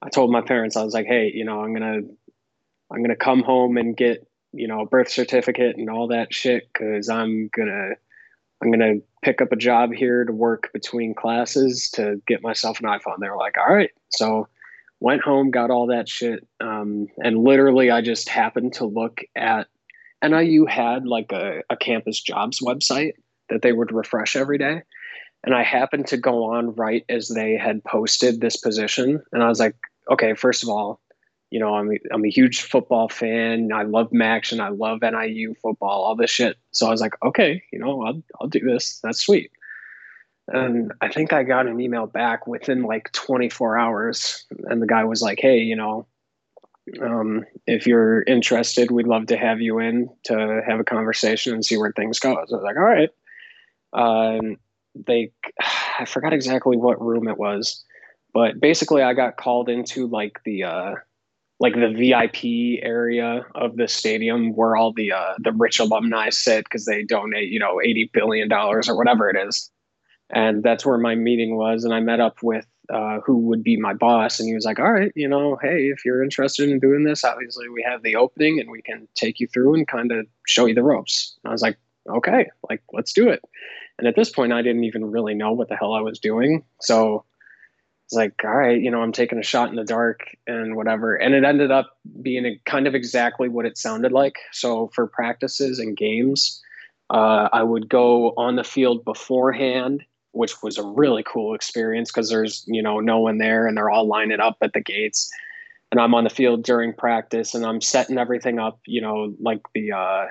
I 0.00 0.08
told 0.08 0.32
my 0.32 0.40
parents, 0.40 0.78
I 0.78 0.82
was 0.82 0.94
like, 0.94 1.04
hey, 1.04 1.30
you 1.34 1.44
know, 1.44 1.60
I'm 1.60 1.74
gonna, 1.74 2.00
I'm 2.92 3.02
gonna 3.02 3.16
come 3.16 3.42
home 3.42 3.76
and 3.76 3.96
get, 3.96 4.26
you 4.52 4.68
know, 4.68 4.80
a 4.80 4.86
birth 4.86 5.08
certificate 5.08 5.76
and 5.76 5.90
all 5.90 6.08
that 6.08 6.32
shit, 6.32 6.68
because 6.72 7.08
I'm 7.08 7.50
gonna, 7.56 7.90
I'm 8.62 8.70
gonna 8.70 8.94
pick 9.22 9.40
up 9.40 9.52
a 9.52 9.56
job 9.56 9.92
here 9.92 10.24
to 10.24 10.32
work 10.32 10.70
between 10.72 11.14
classes 11.14 11.90
to 11.94 12.20
get 12.26 12.42
myself 12.42 12.80
an 12.80 12.86
iPhone. 12.86 13.18
They're 13.18 13.36
like, 13.36 13.56
all 13.58 13.74
right, 13.74 13.90
so 14.10 14.48
went 15.00 15.22
home, 15.22 15.50
got 15.50 15.70
all 15.70 15.88
that 15.88 16.08
shit, 16.08 16.46
um, 16.60 17.08
and 17.18 17.38
literally, 17.38 17.90
I 17.90 18.00
just 18.00 18.28
happened 18.28 18.74
to 18.74 18.86
look 18.86 19.20
at 19.34 19.66
NIU 20.24 20.66
had 20.66 21.06
like 21.06 21.32
a, 21.32 21.62
a 21.70 21.76
campus 21.76 22.20
jobs 22.20 22.60
website 22.60 23.12
that 23.50 23.62
they 23.62 23.72
would 23.72 23.92
refresh 23.92 24.36
every 24.36 24.58
day. 24.58 24.82
And 25.44 25.54
I 25.54 25.62
happened 25.62 26.06
to 26.08 26.16
go 26.16 26.54
on 26.54 26.74
right 26.74 27.04
as 27.08 27.28
they 27.28 27.56
had 27.56 27.84
posted 27.84 28.40
this 28.40 28.56
position. 28.56 29.22
And 29.32 29.42
I 29.42 29.48
was 29.48 29.60
like, 29.60 29.76
okay, 30.10 30.34
first 30.34 30.62
of 30.62 30.70
all, 30.70 31.00
you 31.54 31.60
know, 31.60 31.76
I'm 31.76 31.88
I'm 32.10 32.24
a 32.24 32.30
huge 32.30 32.62
football 32.62 33.08
fan. 33.08 33.70
I 33.72 33.84
love 33.84 34.12
Max 34.12 34.50
and 34.50 34.60
I 34.60 34.70
love 34.70 35.02
NIU 35.02 35.54
football, 35.62 36.02
all 36.02 36.16
this 36.16 36.28
shit. 36.28 36.56
So 36.72 36.88
I 36.88 36.90
was 36.90 37.00
like, 37.00 37.14
okay, 37.24 37.62
you 37.72 37.78
know, 37.78 38.02
I'll, 38.02 38.20
I'll 38.40 38.48
do 38.48 38.58
this. 38.58 38.98
That's 39.04 39.20
sweet. 39.20 39.52
And 40.48 40.90
I 41.00 41.06
think 41.06 41.32
I 41.32 41.44
got 41.44 41.68
an 41.68 41.80
email 41.80 42.08
back 42.08 42.48
within 42.48 42.82
like 42.82 43.12
24 43.12 43.78
hours. 43.78 44.44
And 44.64 44.82
the 44.82 44.88
guy 44.88 45.04
was 45.04 45.22
like, 45.22 45.38
hey, 45.40 45.58
you 45.58 45.76
know, 45.76 46.08
um, 47.00 47.44
if 47.68 47.86
you're 47.86 48.24
interested, 48.24 48.90
we'd 48.90 49.06
love 49.06 49.26
to 49.26 49.36
have 49.36 49.60
you 49.60 49.78
in 49.78 50.10
to 50.24 50.60
have 50.66 50.80
a 50.80 50.84
conversation 50.84 51.54
and 51.54 51.64
see 51.64 51.76
where 51.76 51.92
things 51.92 52.18
go. 52.18 52.34
So 52.48 52.56
I 52.56 52.58
was 52.58 52.64
like, 52.64 52.76
all 52.76 52.82
right. 52.82 53.10
Um, 53.92 54.56
they, 54.96 55.30
I 56.00 56.04
forgot 56.04 56.32
exactly 56.32 56.76
what 56.76 57.00
room 57.00 57.28
it 57.28 57.38
was, 57.38 57.84
but 58.32 58.58
basically 58.60 59.02
I 59.02 59.14
got 59.14 59.36
called 59.36 59.68
into 59.68 60.08
like 60.08 60.40
the, 60.44 60.64
uh, 60.64 60.94
like 61.64 61.72
the 61.72 61.88
VIP 61.88 62.84
area 62.84 63.46
of 63.54 63.76
the 63.76 63.88
stadium 63.88 64.54
where 64.54 64.76
all 64.76 64.92
the, 64.92 65.10
uh, 65.12 65.32
the 65.38 65.50
rich 65.52 65.80
alumni 65.80 66.28
sit 66.28 66.64
because 66.64 66.84
they 66.84 67.02
donate, 67.02 67.48
you 67.48 67.58
know, 67.58 67.80
$80 67.82 68.12
billion 68.12 68.52
or 68.52 68.82
whatever 68.94 69.30
it 69.30 69.48
is. 69.48 69.70
And 70.28 70.62
that's 70.62 70.84
where 70.84 70.98
my 70.98 71.14
meeting 71.14 71.56
was. 71.56 71.82
And 71.84 71.94
I 71.94 72.00
met 72.00 72.20
up 72.20 72.42
with 72.42 72.66
uh, 72.92 73.20
who 73.24 73.38
would 73.38 73.62
be 73.62 73.78
my 73.78 73.94
boss. 73.94 74.38
And 74.38 74.46
he 74.46 74.54
was 74.54 74.66
like, 74.66 74.78
all 74.78 74.92
right, 74.92 75.10
you 75.14 75.26
know, 75.26 75.56
hey, 75.62 75.86
if 75.86 76.04
you're 76.04 76.22
interested 76.22 76.68
in 76.68 76.80
doing 76.80 77.04
this, 77.04 77.24
obviously 77.24 77.70
we 77.70 77.82
have 77.88 78.02
the 78.02 78.16
opening 78.16 78.60
and 78.60 78.70
we 78.70 78.82
can 78.82 79.08
take 79.14 79.40
you 79.40 79.46
through 79.46 79.72
and 79.72 79.88
kind 79.88 80.12
of 80.12 80.26
show 80.46 80.66
you 80.66 80.74
the 80.74 80.82
ropes. 80.82 81.34
And 81.44 81.50
I 81.50 81.54
was 81.54 81.62
like, 81.62 81.78
okay, 82.10 82.50
like, 82.68 82.82
let's 82.92 83.14
do 83.14 83.30
it. 83.30 83.40
And 83.98 84.06
at 84.06 84.16
this 84.16 84.28
point, 84.28 84.52
I 84.52 84.60
didn't 84.60 84.84
even 84.84 85.10
really 85.10 85.32
know 85.32 85.52
what 85.52 85.70
the 85.70 85.76
hell 85.76 85.94
I 85.94 86.02
was 86.02 86.18
doing. 86.18 86.62
So 86.82 87.24
it's 88.14 88.16
like, 88.16 88.48
all 88.48 88.56
right, 88.56 88.80
you 88.80 88.90
know, 88.90 89.02
I'm 89.02 89.12
taking 89.12 89.38
a 89.38 89.42
shot 89.42 89.70
in 89.70 89.76
the 89.76 89.84
dark 89.84 90.20
and 90.46 90.76
whatever. 90.76 91.16
And 91.16 91.34
it 91.34 91.44
ended 91.44 91.70
up 91.70 91.98
being 92.22 92.58
kind 92.64 92.86
of 92.86 92.94
exactly 92.94 93.48
what 93.48 93.66
it 93.66 93.76
sounded 93.76 94.12
like. 94.12 94.36
So 94.52 94.90
for 94.94 95.06
practices 95.06 95.78
and 95.78 95.96
games, 95.96 96.62
uh, 97.10 97.48
I 97.52 97.62
would 97.62 97.88
go 97.88 98.30
on 98.36 98.56
the 98.56 98.64
field 98.64 99.04
beforehand 99.04 100.04
which 100.34 100.64
was 100.64 100.78
a 100.78 100.82
really 100.82 101.22
cool 101.22 101.54
experience 101.54 102.10
because 102.10 102.28
there's 102.28 102.64
you 102.66 102.82
know 102.82 102.98
no 102.98 103.20
one 103.20 103.38
there 103.38 103.68
and 103.68 103.76
they're 103.76 103.90
all 103.90 104.06
lining 104.06 104.40
up 104.40 104.56
at 104.60 104.72
the 104.72 104.80
gates 104.80 105.30
and 105.92 106.00
i'm 106.00 106.12
on 106.12 106.24
the 106.24 106.30
field 106.30 106.64
during 106.64 106.92
practice 106.92 107.54
and 107.54 107.64
i'm 107.64 107.80
setting 107.80 108.18
everything 108.18 108.58
up 108.58 108.80
you 108.84 109.00
know 109.00 109.32
like 109.40 109.60
the 109.74 109.92
uh 109.92 110.26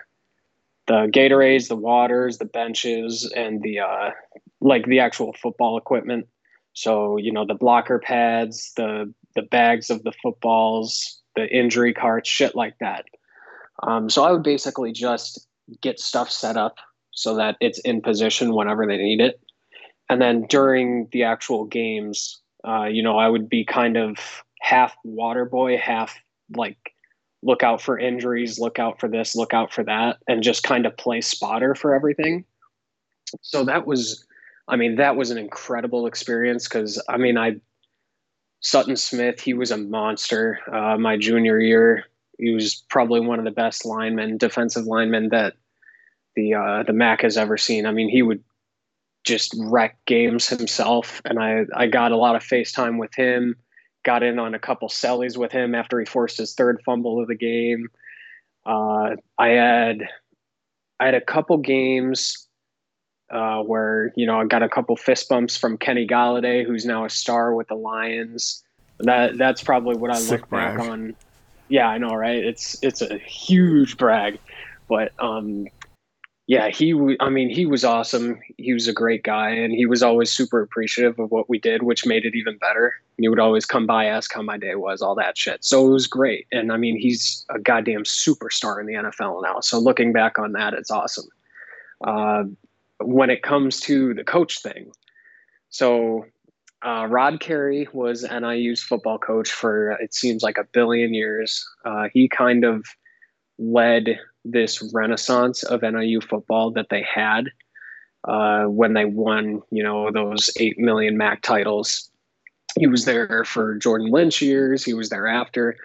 the 0.88 1.08
gatorades 1.14 1.70
the 1.70 1.76
waters 1.76 2.38
the 2.38 2.46
benches 2.46 3.32
and 3.36 3.62
the 3.64 3.80
uh 3.80 4.10
like 4.60 4.86
the 4.88 5.00
actual 5.00 5.34
football 5.42 5.78
equipment 5.78 6.28
so 6.74 7.18
you 7.18 7.32
know 7.32 7.46
the 7.46 7.54
blocker 7.54 8.00
pads 8.00 8.74
the 8.76 9.12
the 9.36 9.42
bags 9.42 9.90
of 9.90 10.04
the 10.04 10.14
footballs 10.22 11.20
the 11.36 11.48
injury 11.56 11.94
carts 11.94 12.30
shit 12.30 12.56
like 12.56 12.78
that 12.80 13.06
um, 13.84 14.10
so 14.10 14.24
i 14.24 14.32
would 14.32 14.44
basically 14.44 14.92
just 14.92 15.48
get 15.82 16.00
stuff 16.00 16.30
set 16.30 16.58
up 16.58 16.78
so 17.12 17.36
that 17.36 17.56
it's 17.60 17.80
in 17.80 18.02
position 18.02 18.54
whenever 18.54 18.86
they 18.86 18.98
need 18.98 19.22
it 19.22 19.40
and 20.10 20.22
then 20.22 20.46
during 20.48 21.08
the 21.12 21.24
actual 21.24 21.66
games, 21.66 22.40
uh, 22.68 22.86
you 22.86 23.02
know, 23.02 23.18
I 23.18 23.28
would 23.28 23.50
be 23.50 23.66
kind 23.66 23.98
of 23.98 24.44
half 24.62 24.96
water 25.04 25.46
boy, 25.46 25.78
half 25.78 26.18
like 26.56 26.94
look 27.42 27.64
out 27.64 27.82
for 27.82 27.98
injuries, 27.98 28.60
look 28.60 28.80
out 28.80 29.00
for 29.00 29.10
this, 29.10 29.36
look 29.36 29.54
out 29.54 29.74
for 29.74 29.84
that, 29.84 30.18
and 30.28 30.44
just 30.44 30.64
kind 30.64 30.86
of 30.86 30.96
play 30.98 31.22
spotter 31.22 31.76
for 31.76 31.96
everything. 31.96 32.46
So 33.42 33.64
that 33.66 33.88
was, 33.88 34.26
I 34.68 34.76
mean, 34.76 34.96
that 34.96 35.16
was 35.16 35.32
an 35.32 35.38
incredible 35.38 36.08
experience 36.08 36.68
because 36.68 37.02
I 37.10 37.18
mean, 37.18 37.38
I 37.38 37.58
Sutton 38.62 38.96
Smith, 38.96 39.42
he 39.42 39.54
was 39.54 39.72
a 39.72 39.78
monster. 39.78 40.60
Uh, 40.72 40.98
my 40.98 41.18
junior 41.18 41.60
year, 41.60 42.06
he 42.38 42.52
was 42.52 42.84
probably 42.90 43.20
one 43.20 43.40
of 43.40 43.46
the 43.46 43.52
best 43.52 43.86
linemen, 43.86 44.38
defensive 44.38 44.86
linemen 44.86 45.30
that 45.30 45.54
the 46.36 46.54
uh, 46.54 46.84
the 46.84 46.94
MAC 46.94 47.22
has 47.22 47.38
ever 47.38 47.58
seen. 47.58 47.86
I 47.86 47.92
mean, 47.92 48.10
he 48.10 48.22
would 48.22 48.44
just 49.24 49.56
wreck 49.58 49.98
games 50.06 50.48
himself. 50.48 51.22
And 51.26 51.40
I, 51.40 51.66
I 51.76 51.88
got 51.88 52.12
a 52.12 52.18
lot 52.18 52.36
of 52.36 52.44
FaceTime 52.44 53.00
with 53.00 53.14
him, 53.16 53.56
got 54.04 54.24
in 54.24 54.38
on 54.38 54.54
a 54.54 54.60
couple 54.60 54.90
sellies 54.90 55.38
with 55.38 55.52
him 55.52 55.76
after 55.76 56.00
he 56.00 56.06
forced 56.06 56.38
his 56.38 56.54
third 56.54 56.82
fumble 56.86 57.22
of 57.22 57.28
the 57.28 57.36
game. 57.36 57.88
Uh, 58.66 59.16
I 59.38 59.50
had 59.50 60.04
I 61.00 61.06
had 61.06 61.16
a 61.16 61.22
couple 61.22 61.58
games 61.58 62.48
uh, 63.34 63.64
where 63.64 64.14
you 64.16 64.26
know 64.26 64.40
I 64.40 64.46
got 64.46 64.62
a 64.62 64.70
couple 64.70 64.96
fist 64.96 65.28
bumps 65.28 65.58
from 65.58 65.78
Kenny 65.78 66.06
Golladay, 66.06 66.66
who's 66.66 66.86
now 66.86 67.06
a 67.06 67.10
star 67.10 67.54
with 67.54 67.68
the 67.68 67.76
Lions. 67.76 68.64
That 69.00 69.38
that's 69.38 69.64
probably 69.64 69.96
what 69.96 70.12
I 70.12 70.20
Sick 70.20 70.42
look 70.42 70.50
back 70.52 70.80
on. 70.80 71.16
Yeah, 71.68 71.88
I 71.88 71.98
know, 71.98 72.14
right? 72.14 72.38
It's 72.38 72.82
it's 72.84 73.02
a 73.02 73.18
huge 73.18 73.98
brag, 73.98 74.40
but 74.88 75.12
um, 75.18 75.68
yeah, 76.46 76.70
he. 76.70 76.92
w- 76.92 77.18
I 77.20 77.30
mean, 77.30 77.50
he 77.50 77.66
was 77.66 77.84
awesome. 77.84 78.40
He 78.58 78.74
was 78.74 78.88
a 78.88 78.94
great 78.94 79.24
guy, 79.24 79.50
and 79.50 79.74
he 79.74 79.88
was 79.88 80.04
always 80.04 80.32
super 80.32 80.62
appreciative 80.62 81.18
of 81.18 81.32
what 81.32 81.50
we 81.50 81.58
did, 81.58 81.82
which 81.82 82.06
made 82.06 82.26
it 82.26 82.36
even 82.36 82.58
better. 82.58 82.94
He 83.18 83.28
would 83.30 83.40
always 83.40 83.66
come 83.66 83.88
by, 83.88 84.06
ask 84.06 84.32
how 84.34 84.44
my 84.44 84.58
day 84.58 84.76
was, 84.76 85.02
all 85.02 85.16
that 85.16 85.38
shit. 85.38 85.64
So 85.64 85.88
it 85.88 85.92
was 85.92 86.06
great. 86.06 86.46
And 86.52 86.72
I 86.72 86.78
mean, 86.78 87.00
he's 87.00 87.46
a 87.50 87.60
goddamn 87.60 88.04
superstar 88.04 88.80
in 88.80 88.86
the 88.86 88.94
NFL 88.94 89.42
now. 89.42 89.60
So 89.62 89.80
looking 89.80 90.14
back 90.14 90.38
on 90.38 90.52
that, 90.52 90.74
it's 90.74 90.92
awesome. 90.92 91.28
Uh, 92.04 92.44
when 93.06 93.30
it 93.30 93.44
comes 93.44 93.80
to 93.82 94.14
the 94.14 94.24
coach 94.24 94.62
thing, 94.62 94.92
so 95.70 96.26
uh, 96.86 97.08
Rod 97.10 97.40
Carey 97.40 97.88
was 97.94 98.24
NIU's 98.24 98.84
football 98.84 99.18
coach 99.18 99.52
for 99.52 99.92
it 99.92 100.14
seems 100.14 100.44
like 100.44 100.58
a 100.58 100.66
billion 100.66 101.14
years. 101.14 101.66
Uh, 101.86 102.10
he 102.14 102.28
kind 102.28 102.66
of 102.66 102.86
led 103.58 104.20
this 104.44 104.82
renaissance 104.94 105.64
of 105.64 105.82
NIU 105.82 106.20
football 106.20 106.72
that 106.72 106.88
they 106.90 107.04
had 107.04 107.46
uh, 108.28 108.64
when 108.66 108.94
they 108.94 109.06
won, 109.06 109.62
you 109.72 109.84
know, 109.84 110.12
those 110.12 110.50
eight 110.58 110.78
million 110.78 111.18
MAC 111.18 111.42
titles. 111.42 112.10
He 112.78 112.88
was 112.88 113.06
there 113.06 113.44
for 113.46 113.76
Jordan 113.76 114.12
Lynch 114.12 114.42
years. 114.42 114.84
He 114.84 114.94
was 114.94 115.10
there 115.10 115.28
after. 115.28 115.76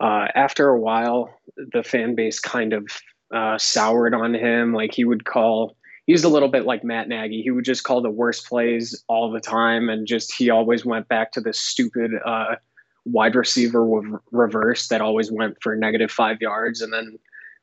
Uh, 0.00 0.28
after 0.34 0.68
a 0.68 0.80
while, 0.80 1.34
the 1.56 1.82
fan 1.82 2.14
base 2.14 2.40
kind 2.40 2.72
of 2.72 2.88
uh, 3.34 3.58
soured 3.58 4.14
on 4.14 4.34
him. 4.34 4.72
Like 4.72 4.94
he 4.94 5.04
would 5.04 5.24
call, 5.24 5.76
he 6.10 6.12
was 6.12 6.24
a 6.24 6.28
little 6.28 6.48
bit 6.48 6.66
like 6.66 6.82
Matt 6.82 7.08
Nagy. 7.08 7.40
He 7.40 7.52
would 7.52 7.64
just 7.64 7.84
call 7.84 8.02
the 8.02 8.10
worst 8.10 8.48
plays 8.48 9.00
all 9.06 9.30
the 9.30 9.38
time, 9.38 9.88
and 9.88 10.08
just 10.08 10.34
he 10.34 10.50
always 10.50 10.84
went 10.84 11.06
back 11.06 11.30
to 11.30 11.40
this 11.40 11.60
stupid 11.60 12.10
uh, 12.26 12.56
wide 13.04 13.36
receiver 13.36 13.86
reverse 14.32 14.88
that 14.88 15.00
always 15.00 15.30
went 15.30 15.58
for 15.62 15.76
negative 15.76 16.10
five 16.10 16.40
yards. 16.40 16.80
And 16.80 16.92
then 16.92 17.16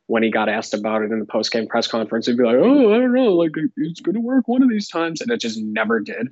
when 0.05 0.23
he 0.23 0.31
got 0.31 0.47
asked 0.47 0.73
about 0.73 1.01
it 1.01 1.11
in 1.11 1.19
the 1.19 1.25
post 1.25 1.51
game 1.51 1.67
press 1.67 1.87
conference, 1.89 2.25
he'd 2.25 2.37
be 2.37 2.45
like, 2.45 2.55
"Oh, 2.55 2.93
I 2.93 2.99
don't 2.99 3.13
know, 3.13 3.33
like 3.33 3.51
it's 3.75 3.99
going 3.99 4.15
to 4.15 4.21
work 4.21 4.47
one 4.47 4.63
of 4.63 4.69
these 4.69 4.87
times," 4.87 5.19
and 5.19 5.29
it 5.29 5.41
just 5.41 5.59
never 5.59 5.99
did. 5.99 6.29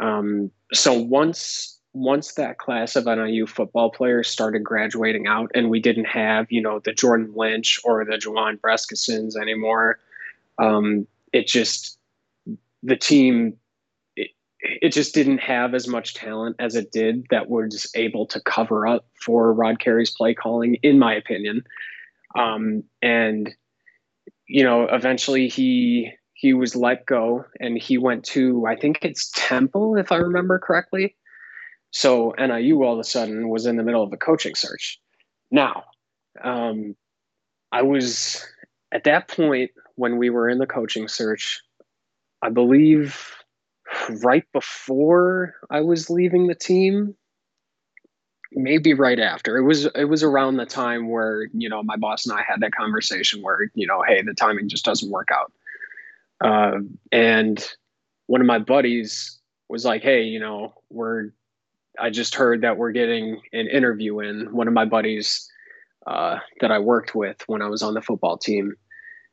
Um, 0.00 0.48
so 0.72 0.92
once 0.92 1.76
once 1.92 2.34
that 2.34 2.58
class 2.58 2.94
of 2.94 3.06
NIU 3.06 3.48
football 3.48 3.90
players 3.90 4.28
started 4.28 4.62
graduating 4.62 5.26
out, 5.26 5.50
and 5.56 5.70
we 5.70 5.80
didn't 5.80 6.04
have 6.04 6.46
you 6.52 6.62
know 6.62 6.78
the 6.78 6.92
Jordan 6.92 7.32
Lynch 7.34 7.80
or 7.82 8.04
the 8.04 8.12
Juwan 8.12 8.60
Brescacins 8.60 9.34
anymore, 9.34 9.98
um, 10.60 11.08
it 11.32 11.46
just 11.46 11.98
the 12.82 12.96
team 12.96 13.56
it, 14.62 14.92
just 14.92 15.14
didn't 15.14 15.38
have 15.38 15.74
as 15.74 15.88
much 15.88 16.14
talent 16.14 16.56
as 16.58 16.76
it 16.76 16.92
did 16.92 17.26
that 17.30 17.48
was 17.48 17.90
able 17.94 18.26
to 18.26 18.40
cover 18.40 18.86
up 18.86 19.06
for 19.20 19.52
Rod 19.52 19.80
Carey's 19.80 20.10
play 20.10 20.34
calling, 20.34 20.76
in 20.82 20.98
my 20.98 21.14
opinion. 21.14 21.64
Um, 22.36 22.84
and 23.00 23.54
you 24.46 24.62
know, 24.62 24.84
eventually 24.84 25.48
he 25.48 26.12
he 26.34 26.54
was 26.54 26.76
let 26.76 27.06
go 27.06 27.44
and 27.60 27.78
he 27.78 27.98
went 27.98 28.24
to 28.24 28.66
I 28.66 28.76
think 28.76 28.98
it's 29.02 29.30
Temple, 29.34 29.96
if 29.96 30.12
I 30.12 30.16
remember 30.16 30.58
correctly. 30.58 31.16
So 31.90 32.34
NIU 32.38 32.82
all 32.82 32.94
of 32.94 32.98
a 32.98 33.04
sudden 33.04 33.48
was 33.48 33.66
in 33.66 33.76
the 33.76 33.82
middle 33.82 34.02
of 34.02 34.12
a 34.12 34.16
coaching 34.16 34.54
search. 34.54 34.98
Now, 35.50 35.84
um, 36.42 36.96
I 37.70 37.82
was 37.82 38.42
at 38.92 39.04
that 39.04 39.28
point 39.28 39.70
when 40.02 40.16
we 40.18 40.30
were 40.30 40.48
in 40.48 40.58
the 40.58 40.66
coaching 40.66 41.06
search. 41.06 41.62
I 42.42 42.48
believe 42.48 43.36
right 44.24 44.42
before 44.52 45.54
I 45.70 45.80
was 45.82 46.10
leaving 46.10 46.48
the 46.48 46.56
team, 46.56 47.14
maybe 48.50 48.94
right 48.94 49.20
after. 49.20 49.56
It 49.56 49.62
was 49.62 49.84
it 49.94 50.06
was 50.06 50.24
around 50.24 50.56
the 50.56 50.66
time 50.66 51.08
where 51.08 51.46
you 51.54 51.68
know 51.68 51.84
my 51.84 51.96
boss 51.96 52.26
and 52.26 52.36
I 52.36 52.42
had 52.42 52.60
that 52.62 52.74
conversation 52.74 53.42
where 53.42 53.70
you 53.74 53.86
know, 53.86 54.02
hey, 54.02 54.22
the 54.22 54.34
timing 54.34 54.68
just 54.68 54.84
doesn't 54.84 55.08
work 55.08 55.28
out. 55.32 55.52
Uh, 56.44 56.80
and 57.12 57.64
one 58.26 58.40
of 58.40 58.46
my 58.48 58.58
buddies 58.58 59.38
was 59.68 59.84
like, 59.84 60.02
hey, 60.02 60.24
you 60.24 60.40
know, 60.40 60.74
we're 60.90 61.30
I 62.00 62.10
just 62.10 62.34
heard 62.34 62.62
that 62.62 62.76
we're 62.76 62.90
getting 62.90 63.40
an 63.52 63.68
interview 63.68 64.18
in. 64.18 64.52
One 64.52 64.66
of 64.66 64.74
my 64.74 64.84
buddies 64.84 65.48
uh, 66.08 66.40
that 66.60 66.72
I 66.72 66.80
worked 66.80 67.14
with 67.14 67.40
when 67.46 67.62
I 67.62 67.68
was 67.68 67.84
on 67.84 67.94
the 67.94 68.02
football 68.02 68.36
team. 68.36 68.74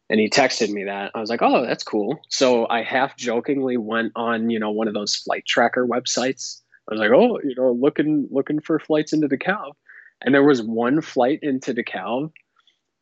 And 0.10 0.20
he 0.20 0.30
texted 0.30 0.70
me 0.70 0.86
that. 0.86 1.12
I 1.14 1.20
was 1.20 1.30
like, 1.30 1.42
oh, 1.44 1.66
that's 1.66 1.84
cool. 1.84 2.20
So 2.30 2.68
I 2.68 2.82
half 2.82 3.16
jokingly 3.16 3.78
went 3.78 4.12
on, 4.16 4.50
you 4.50 4.60
know, 4.60 4.72
one 4.72 4.88
of 4.88 4.94
those 4.96 5.16
flight 5.16 5.46
tracker 5.46 5.86
websites 5.86 6.62
I 6.90 6.94
was 6.94 7.00
like, 7.00 7.12
oh, 7.12 7.40
you 7.44 7.54
know, 7.56 7.72
looking 7.72 8.28
looking 8.32 8.60
for 8.60 8.80
flights 8.80 9.14
into 9.14 9.28
DeKalb, 9.28 9.74
and 10.22 10.34
there 10.34 10.44
was 10.44 10.62
one 10.62 11.02
flight 11.02 11.40
into 11.44 11.74
DeKalb, 11.74 12.32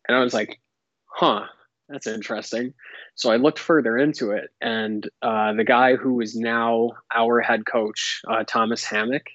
and 0.08 0.18
I 0.18 0.20
was 0.20 0.34
like, 0.34 0.60
huh, 1.06 1.46
that's 1.88 2.06
interesting. 2.06 2.74
So 3.16 3.32
I 3.32 3.38
looked 3.38 3.60
further 3.60 3.98
into 3.98 4.32
it, 4.32 4.50
and 4.60 5.10
uh, 5.22 5.54
the 5.54 5.64
guy 5.64 5.96
who 5.96 6.20
is 6.20 6.36
now 6.36 6.92
our 7.16 7.40
head 7.40 7.66
coach, 7.66 8.22
uh, 8.30 8.44
Thomas 8.46 8.84
Hammock, 8.84 9.28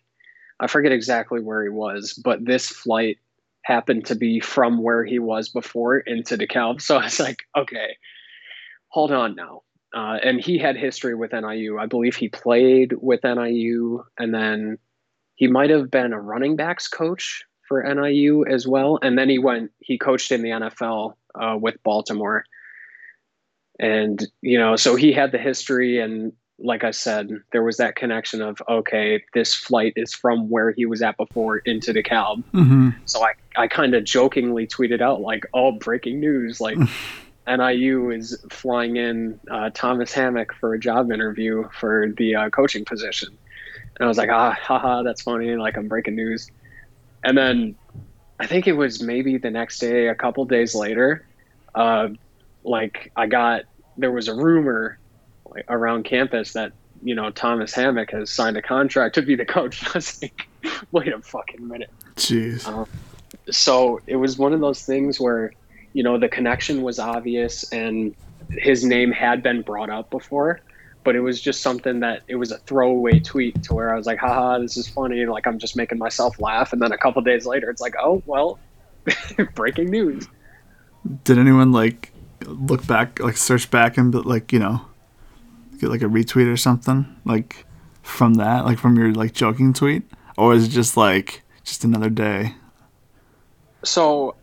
I 0.60 0.66
forget 0.66 0.92
exactly 0.92 1.40
where 1.40 1.62
he 1.62 1.70
was, 1.70 2.12
but 2.12 2.44
this 2.44 2.68
flight 2.68 3.16
happened 3.62 4.07
to 4.07 4.14
be 4.14 4.40
from 4.40 4.83
where 4.83 5.04
he 5.04 5.19
was 5.19 5.49
before 5.49 5.99
into 5.99 6.37
DeKalb. 6.37 6.81
So 6.81 6.97
I 6.97 7.04
was 7.04 7.21
like, 7.21 7.42
okay, 7.57 7.97
hold 8.88 9.12
on 9.12 9.35
now. 9.35 9.62
Uh, 9.95 10.19
and 10.23 10.40
he 10.40 10.59
had 10.59 10.76
history 10.76 11.14
with 11.14 11.33
NIU. 11.33 11.78
I 11.78 11.87
believe 11.87 12.16
he 12.16 12.28
played 12.28 12.95
with 12.99 13.21
NIU, 13.25 14.04
and 14.19 14.35
then 14.35 14.78
he 15.35 15.49
might 15.49 15.71
have 15.71 15.90
been 15.90 16.12
a 16.12 16.21
running 16.21 16.57
backs 16.57 16.88
coach 16.88 17.45
for 17.69 17.83
NIU 17.83 18.45
as 18.47 18.66
well. 18.66 18.99
And 19.02 19.19
then 19.19 19.28
he 19.28 19.38
went, 19.38 19.71
he 19.81 19.99
coached 19.99 20.33
in 20.33 20.42
the 20.42 20.50
NFL 20.50 21.14
uh, 21.35 21.57
with 21.61 21.83
Baltimore. 21.83 22.45
And, 23.78 24.23
you 24.40 24.59
know, 24.59 24.76
so 24.76 24.95
he 24.95 25.12
had 25.12 25.33
the 25.33 25.38
history. 25.38 25.99
And 25.99 26.33
like 26.62 26.85
I 26.85 26.92
said, 26.92 27.31
there 27.50 27.62
was 27.62 27.76
that 27.78 27.96
connection 27.96 28.40
of, 28.40 28.62
okay, 28.68 29.22
this 29.35 29.55
flight 29.55 29.94
is 29.96 30.14
from 30.14 30.48
where 30.48 30.70
he 30.70 30.87
was 30.87 31.03
at 31.03 31.16
before 31.16 31.59
into 31.59 31.92
DeKalb. 31.92 32.44
Mm-hmm. 32.55 32.90
So 33.05 33.25
I, 33.25 33.33
I 33.57 33.66
kind 33.66 33.94
of 33.94 34.05
jokingly 34.05 34.66
tweeted 34.66 35.01
out, 35.01 35.20
like, 35.20 35.44
oh, 35.53 35.72
breaking 35.72 36.20
news. 36.20 36.61
Like, 36.61 36.79
NIU 37.46 38.11
is 38.11 38.42
flying 38.51 38.96
in 38.96 39.38
uh, 39.51 39.70
Thomas 39.75 40.12
Hammock 40.12 40.55
for 40.55 40.75
a 40.75 40.79
job 40.79 41.11
interview 41.11 41.68
for 41.79 42.12
the 42.16 42.37
uh, 42.37 42.51
coaching 42.51 42.85
position. 42.85 43.37
And 43.96 44.05
I 44.05 44.09
was 44.09 44.18
like, 44.18 44.31
ah, 44.31 44.53
haha, 44.53 45.03
that's 45.03 45.22
funny. 45.22 45.57
Like, 45.57 45.77
I'm 45.77 45.88
breaking 45.88 46.14
news. 46.14 46.51
And 47.25 47.37
then 47.37 47.75
I 48.38 48.46
think 48.46 48.68
it 48.68 48.72
was 48.72 49.03
maybe 49.03 49.37
the 49.37 49.51
next 49.51 49.81
day, 49.81 50.09
a 50.09 50.14
couple 50.14 50.44
days 50.44 50.75
later, 50.75 51.27
uh, 51.75 52.09
like, 52.62 53.11
I 53.16 53.27
got, 53.27 53.62
there 53.96 54.12
was 54.12 54.29
a 54.29 54.35
rumor 54.35 54.98
like, 55.54 55.64
around 55.68 56.04
campus 56.04 56.52
that, 56.52 56.72
you 57.02 57.14
know, 57.14 57.30
Thomas 57.30 57.72
Hammock 57.74 58.10
has 58.12 58.30
signed 58.30 58.56
a 58.56 58.62
contract 58.62 59.14
to 59.16 59.22
be 59.22 59.34
the 59.34 59.44
coach. 59.44 59.84
I 59.88 59.92
was 59.94 60.22
like, 60.22 60.48
wait 60.92 61.08
a 61.08 61.20
fucking 61.20 61.66
minute. 61.66 61.90
Jeez. 62.16 62.66
Um, 62.66 62.86
so 63.50 64.00
it 64.06 64.16
was 64.16 64.38
one 64.38 64.52
of 64.52 64.60
those 64.60 64.82
things 64.82 65.18
where, 65.18 65.52
you 65.94 66.02
know 66.02 66.18
the 66.18 66.28
connection 66.28 66.82
was 66.82 66.98
obvious 66.98 67.70
and 67.72 68.14
his 68.50 68.84
name 68.84 69.12
had 69.12 69.42
been 69.42 69.62
brought 69.62 69.90
up 69.90 70.10
before 70.10 70.60
but 71.04 71.16
it 71.16 71.20
was 71.20 71.40
just 71.40 71.62
something 71.62 72.00
that 72.00 72.22
it 72.28 72.36
was 72.36 72.52
a 72.52 72.58
throwaway 72.58 73.18
tweet 73.18 73.62
to 73.64 73.74
where 73.74 73.92
I 73.92 73.96
was 73.96 74.06
like, 74.06 74.18
haha, 74.18 74.58
this 74.58 74.76
is 74.76 74.86
funny. 74.86 75.26
Like 75.26 75.48
I'm 75.48 75.58
just 75.58 75.74
making 75.74 75.98
myself 75.98 76.40
laugh. 76.40 76.72
And 76.72 76.80
then 76.80 76.92
a 76.92 76.96
couple 76.96 77.20
days 77.22 77.44
later, 77.44 77.68
it's 77.70 77.80
like, 77.80 77.94
oh, 77.98 78.22
well, 78.24 78.60
breaking 79.56 79.90
news. 79.90 80.28
Did 81.24 81.38
anyone 81.38 81.72
like 81.72 82.12
look 82.46 82.86
back, 82.86 83.18
like 83.18 83.36
search 83.36 83.68
back 83.68 83.98
and 83.98 84.14
like, 84.24 84.52
you 84.52 84.60
know, 84.60 84.82
get 85.83 85.90
like 85.90 86.03
a 86.03 86.07
retweet 86.07 86.51
or 86.51 86.57
something 86.57 87.05
like 87.25 87.66
from 88.03 88.35
that, 88.35 88.64
like 88.64 88.79
from 88.79 88.97
your 88.97 89.12
like 89.12 89.33
joking 89.33 89.73
tweet? 89.73 90.05
Or 90.38 90.55
is 90.55 90.66
it 90.66 90.71
just 90.71 90.97
like 90.97 91.42
just 91.64 91.85
another 91.85 92.09
day? 92.09 92.55
So 93.85 94.37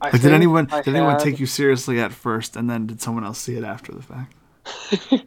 I 0.00 0.10
like, 0.10 0.22
did 0.22 0.32
anyone 0.32 0.68
I 0.72 0.78
did 0.78 0.86
had... 0.86 0.96
anyone 0.96 1.18
take 1.20 1.38
you 1.38 1.46
seriously 1.46 2.00
at 2.00 2.12
first, 2.12 2.56
and 2.56 2.68
then 2.68 2.86
did 2.86 3.00
someone 3.00 3.24
else 3.24 3.38
see 3.38 3.56
it 3.56 3.64
after 3.64 3.92
the 3.92 4.02
fact? 4.02 4.34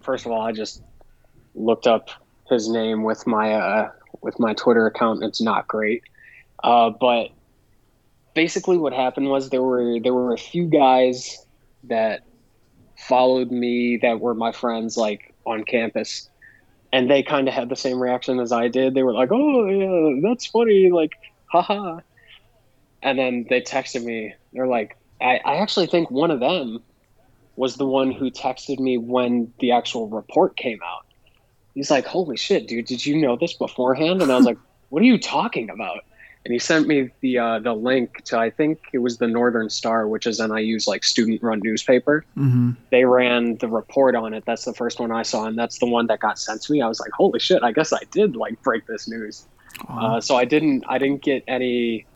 first 0.00 0.24
of 0.26 0.32
all, 0.32 0.42
I 0.42 0.52
just 0.52 0.82
looked 1.54 1.86
up 1.86 2.10
his 2.48 2.68
name 2.68 3.02
with 3.02 3.26
my 3.26 3.54
uh, 3.54 3.90
with 4.20 4.38
my 4.38 4.54
Twitter 4.54 4.86
account. 4.86 5.24
It's 5.24 5.40
not 5.40 5.66
great, 5.66 6.04
uh, 6.62 6.90
but 6.90 7.30
basically, 8.34 8.78
what 8.78 8.92
happened 8.92 9.28
was 9.28 9.50
there 9.50 9.62
were 9.62 9.98
there 10.00 10.14
were 10.14 10.32
a 10.32 10.38
few 10.38 10.66
guys 10.66 11.44
that 11.84 12.22
followed 13.08 13.50
me 13.50 13.98
that 13.98 14.20
were 14.20 14.34
my 14.34 14.52
friends, 14.52 14.96
like 14.96 15.34
on 15.44 15.64
campus, 15.64 16.28
and 16.92 17.10
they 17.10 17.22
kind 17.22 17.48
of 17.48 17.54
had 17.54 17.68
the 17.68 17.76
same 17.76 18.00
reaction 18.00 18.40
as 18.40 18.52
I 18.52 18.68
did. 18.68 18.94
They 18.94 19.02
were 19.02 19.14
like, 19.14 19.30
"Oh 19.32 19.66
yeah, 19.68 20.20
that's 20.22 20.46
funny," 20.46 20.90
like, 20.90 21.12
haha 21.46 22.00
and 23.02 23.18
then 23.18 23.46
they 23.48 23.60
texted 23.60 24.04
me. 24.04 24.34
They're 24.52 24.66
like, 24.66 24.96
I, 25.20 25.40
I 25.44 25.56
actually 25.56 25.86
think 25.86 26.10
one 26.10 26.30
of 26.30 26.40
them 26.40 26.82
was 27.56 27.76
the 27.76 27.86
one 27.86 28.12
who 28.12 28.30
texted 28.30 28.78
me 28.78 28.96
when 28.96 29.52
the 29.58 29.72
actual 29.72 30.08
report 30.08 30.56
came 30.56 30.78
out. 30.84 31.04
He's 31.74 31.90
like, 31.90 32.06
"Holy 32.06 32.36
shit, 32.36 32.68
dude! 32.68 32.86
Did 32.86 33.04
you 33.04 33.16
know 33.16 33.36
this 33.36 33.54
beforehand?" 33.54 34.22
And 34.22 34.30
I 34.30 34.36
was 34.36 34.44
like, 34.44 34.58
"What 34.90 35.02
are 35.02 35.06
you 35.06 35.18
talking 35.18 35.70
about?" 35.70 36.00
And 36.44 36.52
he 36.52 36.58
sent 36.58 36.88
me 36.88 37.10
the 37.20 37.38
uh, 37.38 37.58
the 37.60 37.72
link 37.72 38.24
to 38.24 38.38
I 38.38 38.50
think 38.50 38.80
it 38.92 38.98
was 38.98 39.18
the 39.18 39.28
Northern 39.28 39.70
Star, 39.70 40.08
which 40.08 40.26
is 40.26 40.40
NIU's 40.40 40.88
like 40.88 41.04
student 41.04 41.40
run 41.42 41.60
newspaper. 41.62 42.24
Mm-hmm. 42.36 42.72
They 42.90 43.04
ran 43.04 43.56
the 43.58 43.68
report 43.68 44.16
on 44.16 44.34
it. 44.34 44.44
That's 44.44 44.64
the 44.64 44.74
first 44.74 44.98
one 44.98 45.12
I 45.12 45.22
saw, 45.22 45.44
and 45.44 45.56
that's 45.56 45.78
the 45.78 45.86
one 45.86 46.08
that 46.08 46.18
got 46.18 46.38
sent 46.38 46.62
to 46.62 46.72
me. 46.72 46.82
I 46.82 46.88
was 46.88 46.98
like, 46.98 47.12
"Holy 47.12 47.38
shit! 47.38 47.62
I 47.62 47.70
guess 47.70 47.92
I 47.92 48.00
did 48.10 48.34
like 48.34 48.60
break 48.62 48.86
this 48.86 49.06
news." 49.06 49.46
Uh, 49.88 50.20
so 50.20 50.36
I 50.36 50.44
didn't 50.44 50.84
I 50.88 50.98
didn't 50.98 51.22
get 51.22 51.44
any 51.46 52.06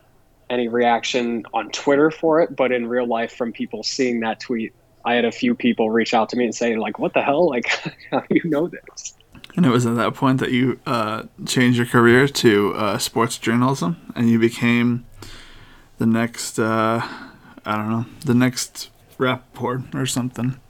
any 0.50 0.68
reaction 0.68 1.44
on 1.54 1.70
Twitter 1.70 2.10
for 2.10 2.40
it, 2.40 2.54
but 2.54 2.72
in 2.72 2.88
real 2.88 3.06
life 3.06 3.32
from 3.36 3.52
people 3.52 3.82
seeing 3.82 4.20
that 4.20 4.40
tweet, 4.40 4.74
I 5.04 5.14
had 5.14 5.24
a 5.24 5.32
few 5.32 5.54
people 5.54 5.90
reach 5.90 6.14
out 6.14 6.28
to 6.30 6.36
me 6.36 6.44
and 6.44 6.54
say 6.54 6.76
like, 6.76 6.98
"What 6.98 7.14
the 7.14 7.22
hell? 7.22 7.48
Like, 7.48 7.66
how 8.10 8.20
do 8.20 8.26
you 8.30 8.42
know 8.44 8.66
this?" 8.66 9.14
And 9.56 9.64
it 9.64 9.70
was 9.70 9.86
at 9.86 9.96
that 9.96 10.14
point 10.14 10.38
that 10.40 10.52
you 10.52 10.78
uh, 10.86 11.24
changed 11.46 11.78
your 11.78 11.86
career 11.86 12.28
to 12.28 12.74
uh, 12.74 12.98
sports 12.98 13.38
journalism, 13.38 14.12
and 14.14 14.28
you 14.28 14.38
became 14.38 15.06
the 15.96 16.06
next, 16.06 16.58
uh, 16.58 17.00
I 17.64 17.76
don't 17.76 17.90
know, 17.90 18.06
the 18.24 18.34
next 18.34 18.90
Rapoport 19.16 19.94
or 19.94 20.04
something. 20.04 20.60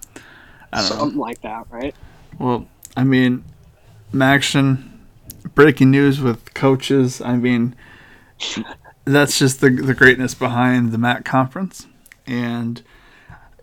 Something 0.73 1.17
know. 1.17 1.21
like 1.21 1.41
that, 1.41 1.67
right? 1.71 1.95
Well, 2.39 2.69
I 2.97 3.03
mean, 3.05 3.45
MACtion, 4.13 4.89
breaking 5.55 5.91
news 5.91 6.21
with 6.21 6.55
coaches. 6.55 7.21
I 7.21 7.37
mean, 7.37 7.75
that's 9.05 9.39
just 9.39 9.61
the 9.61 9.71
the 9.71 9.95
greatness 9.95 10.35
behind 10.35 10.93
the 10.93 10.99
MAC 10.99 11.25
conference. 11.25 11.87
And 12.27 12.83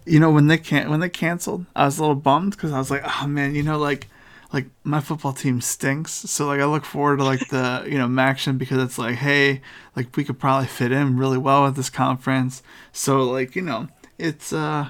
you 0.06 0.20
know 0.20 0.32
when 0.32 0.48
they 0.48 0.58
can 0.58 0.90
when 0.90 1.00
they 1.00 1.10
canceled, 1.10 1.66
I 1.76 1.86
was 1.86 1.98
a 1.98 2.02
little 2.02 2.16
bummed 2.16 2.52
because 2.52 2.72
I 2.72 2.80
was 2.80 2.90
like, 2.92 3.04
oh 3.06 3.28
man, 3.28 3.56
you 3.56 3.64
know 3.64 3.78
like 3.78 4.10
like 4.54 4.68
my 4.84 5.02
football 5.02 5.34
team 5.34 5.60
stinks. 5.60 6.12
So 6.12 6.46
like 6.46 6.62
I 6.62 6.66
look 6.66 6.86
forward 6.86 7.18
to 7.18 7.24
like 7.24 7.50
the 7.50 7.86
you 7.90 7.98
know 7.98 8.08
Maction 8.08 8.58
because 8.58 8.82
it's 8.82 8.98
like 8.98 9.16
hey 9.16 9.62
like 9.96 10.16
we 10.16 10.24
could 10.24 10.40
probably 10.40 10.68
fit 10.68 10.92
in 10.92 11.18
really 11.18 11.40
well 11.40 11.64
with 11.64 11.76
this 11.76 11.90
conference. 11.90 12.62
So 12.92 13.24
like 13.24 13.56
you 13.56 13.64
know 13.64 13.88
it's 14.18 14.54
uh 14.54 14.90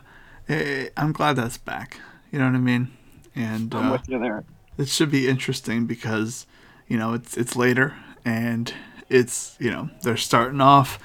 eh, 0.49 0.89
I'm 0.97 1.13
glad 1.13 1.37
that's 1.37 1.57
back. 1.57 1.97
You 2.31 2.39
know 2.39 2.45
what 2.45 2.55
I 2.55 2.59
mean? 2.59 2.91
And 3.35 3.73
I'm 3.73 3.87
uh, 3.87 3.91
with 3.93 4.09
you 4.09 4.19
there. 4.19 4.43
it 4.77 4.89
should 4.89 5.09
be 5.09 5.27
interesting 5.27 5.85
because 5.85 6.45
you 6.87 6.97
know 6.97 7.13
it's 7.13 7.37
it's 7.37 7.55
later 7.55 7.95
and 8.25 8.73
it's 9.09 9.55
you 9.59 9.71
know 9.71 9.89
they're 10.01 10.17
starting 10.17 10.61
off 10.61 10.99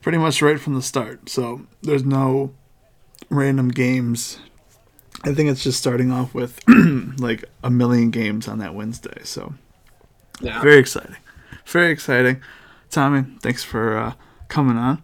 pretty 0.00 0.18
much 0.18 0.42
right 0.42 0.60
from 0.60 0.74
the 0.74 0.82
start. 0.82 1.28
So 1.28 1.62
there's 1.82 2.04
no 2.04 2.52
random 3.30 3.68
games. 3.68 4.40
I 5.24 5.32
think 5.34 5.50
it's 5.50 5.62
just 5.62 5.78
starting 5.78 6.10
off 6.10 6.34
with 6.34 6.60
like 7.18 7.44
a 7.62 7.70
million 7.70 8.10
games 8.10 8.48
on 8.48 8.58
that 8.58 8.74
Wednesday. 8.74 9.20
So 9.24 9.54
Yeah. 10.40 10.60
very 10.60 10.78
exciting, 10.78 11.16
very 11.66 11.90
exciting. 11.92 12.40
Tommy, 12.90 13.24
thanks 13.40 13.62
for 13.64 13.96
uh, 13.96 14.12
coming 14.48 14.76
on, 14.76 15.02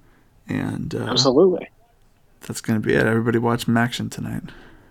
and 0.49 0.95
uh, 0.95 1.05
Absolutely. 1.05 1.69
that's 2.47 2.61
gonna 2.61 2.81
be 2.81 2.95
it. 2.95 3.07
Everybody 3.07 3.39
watch 3.39 3.67
Maction 3.67 4.11
tonight. 4.11 4.43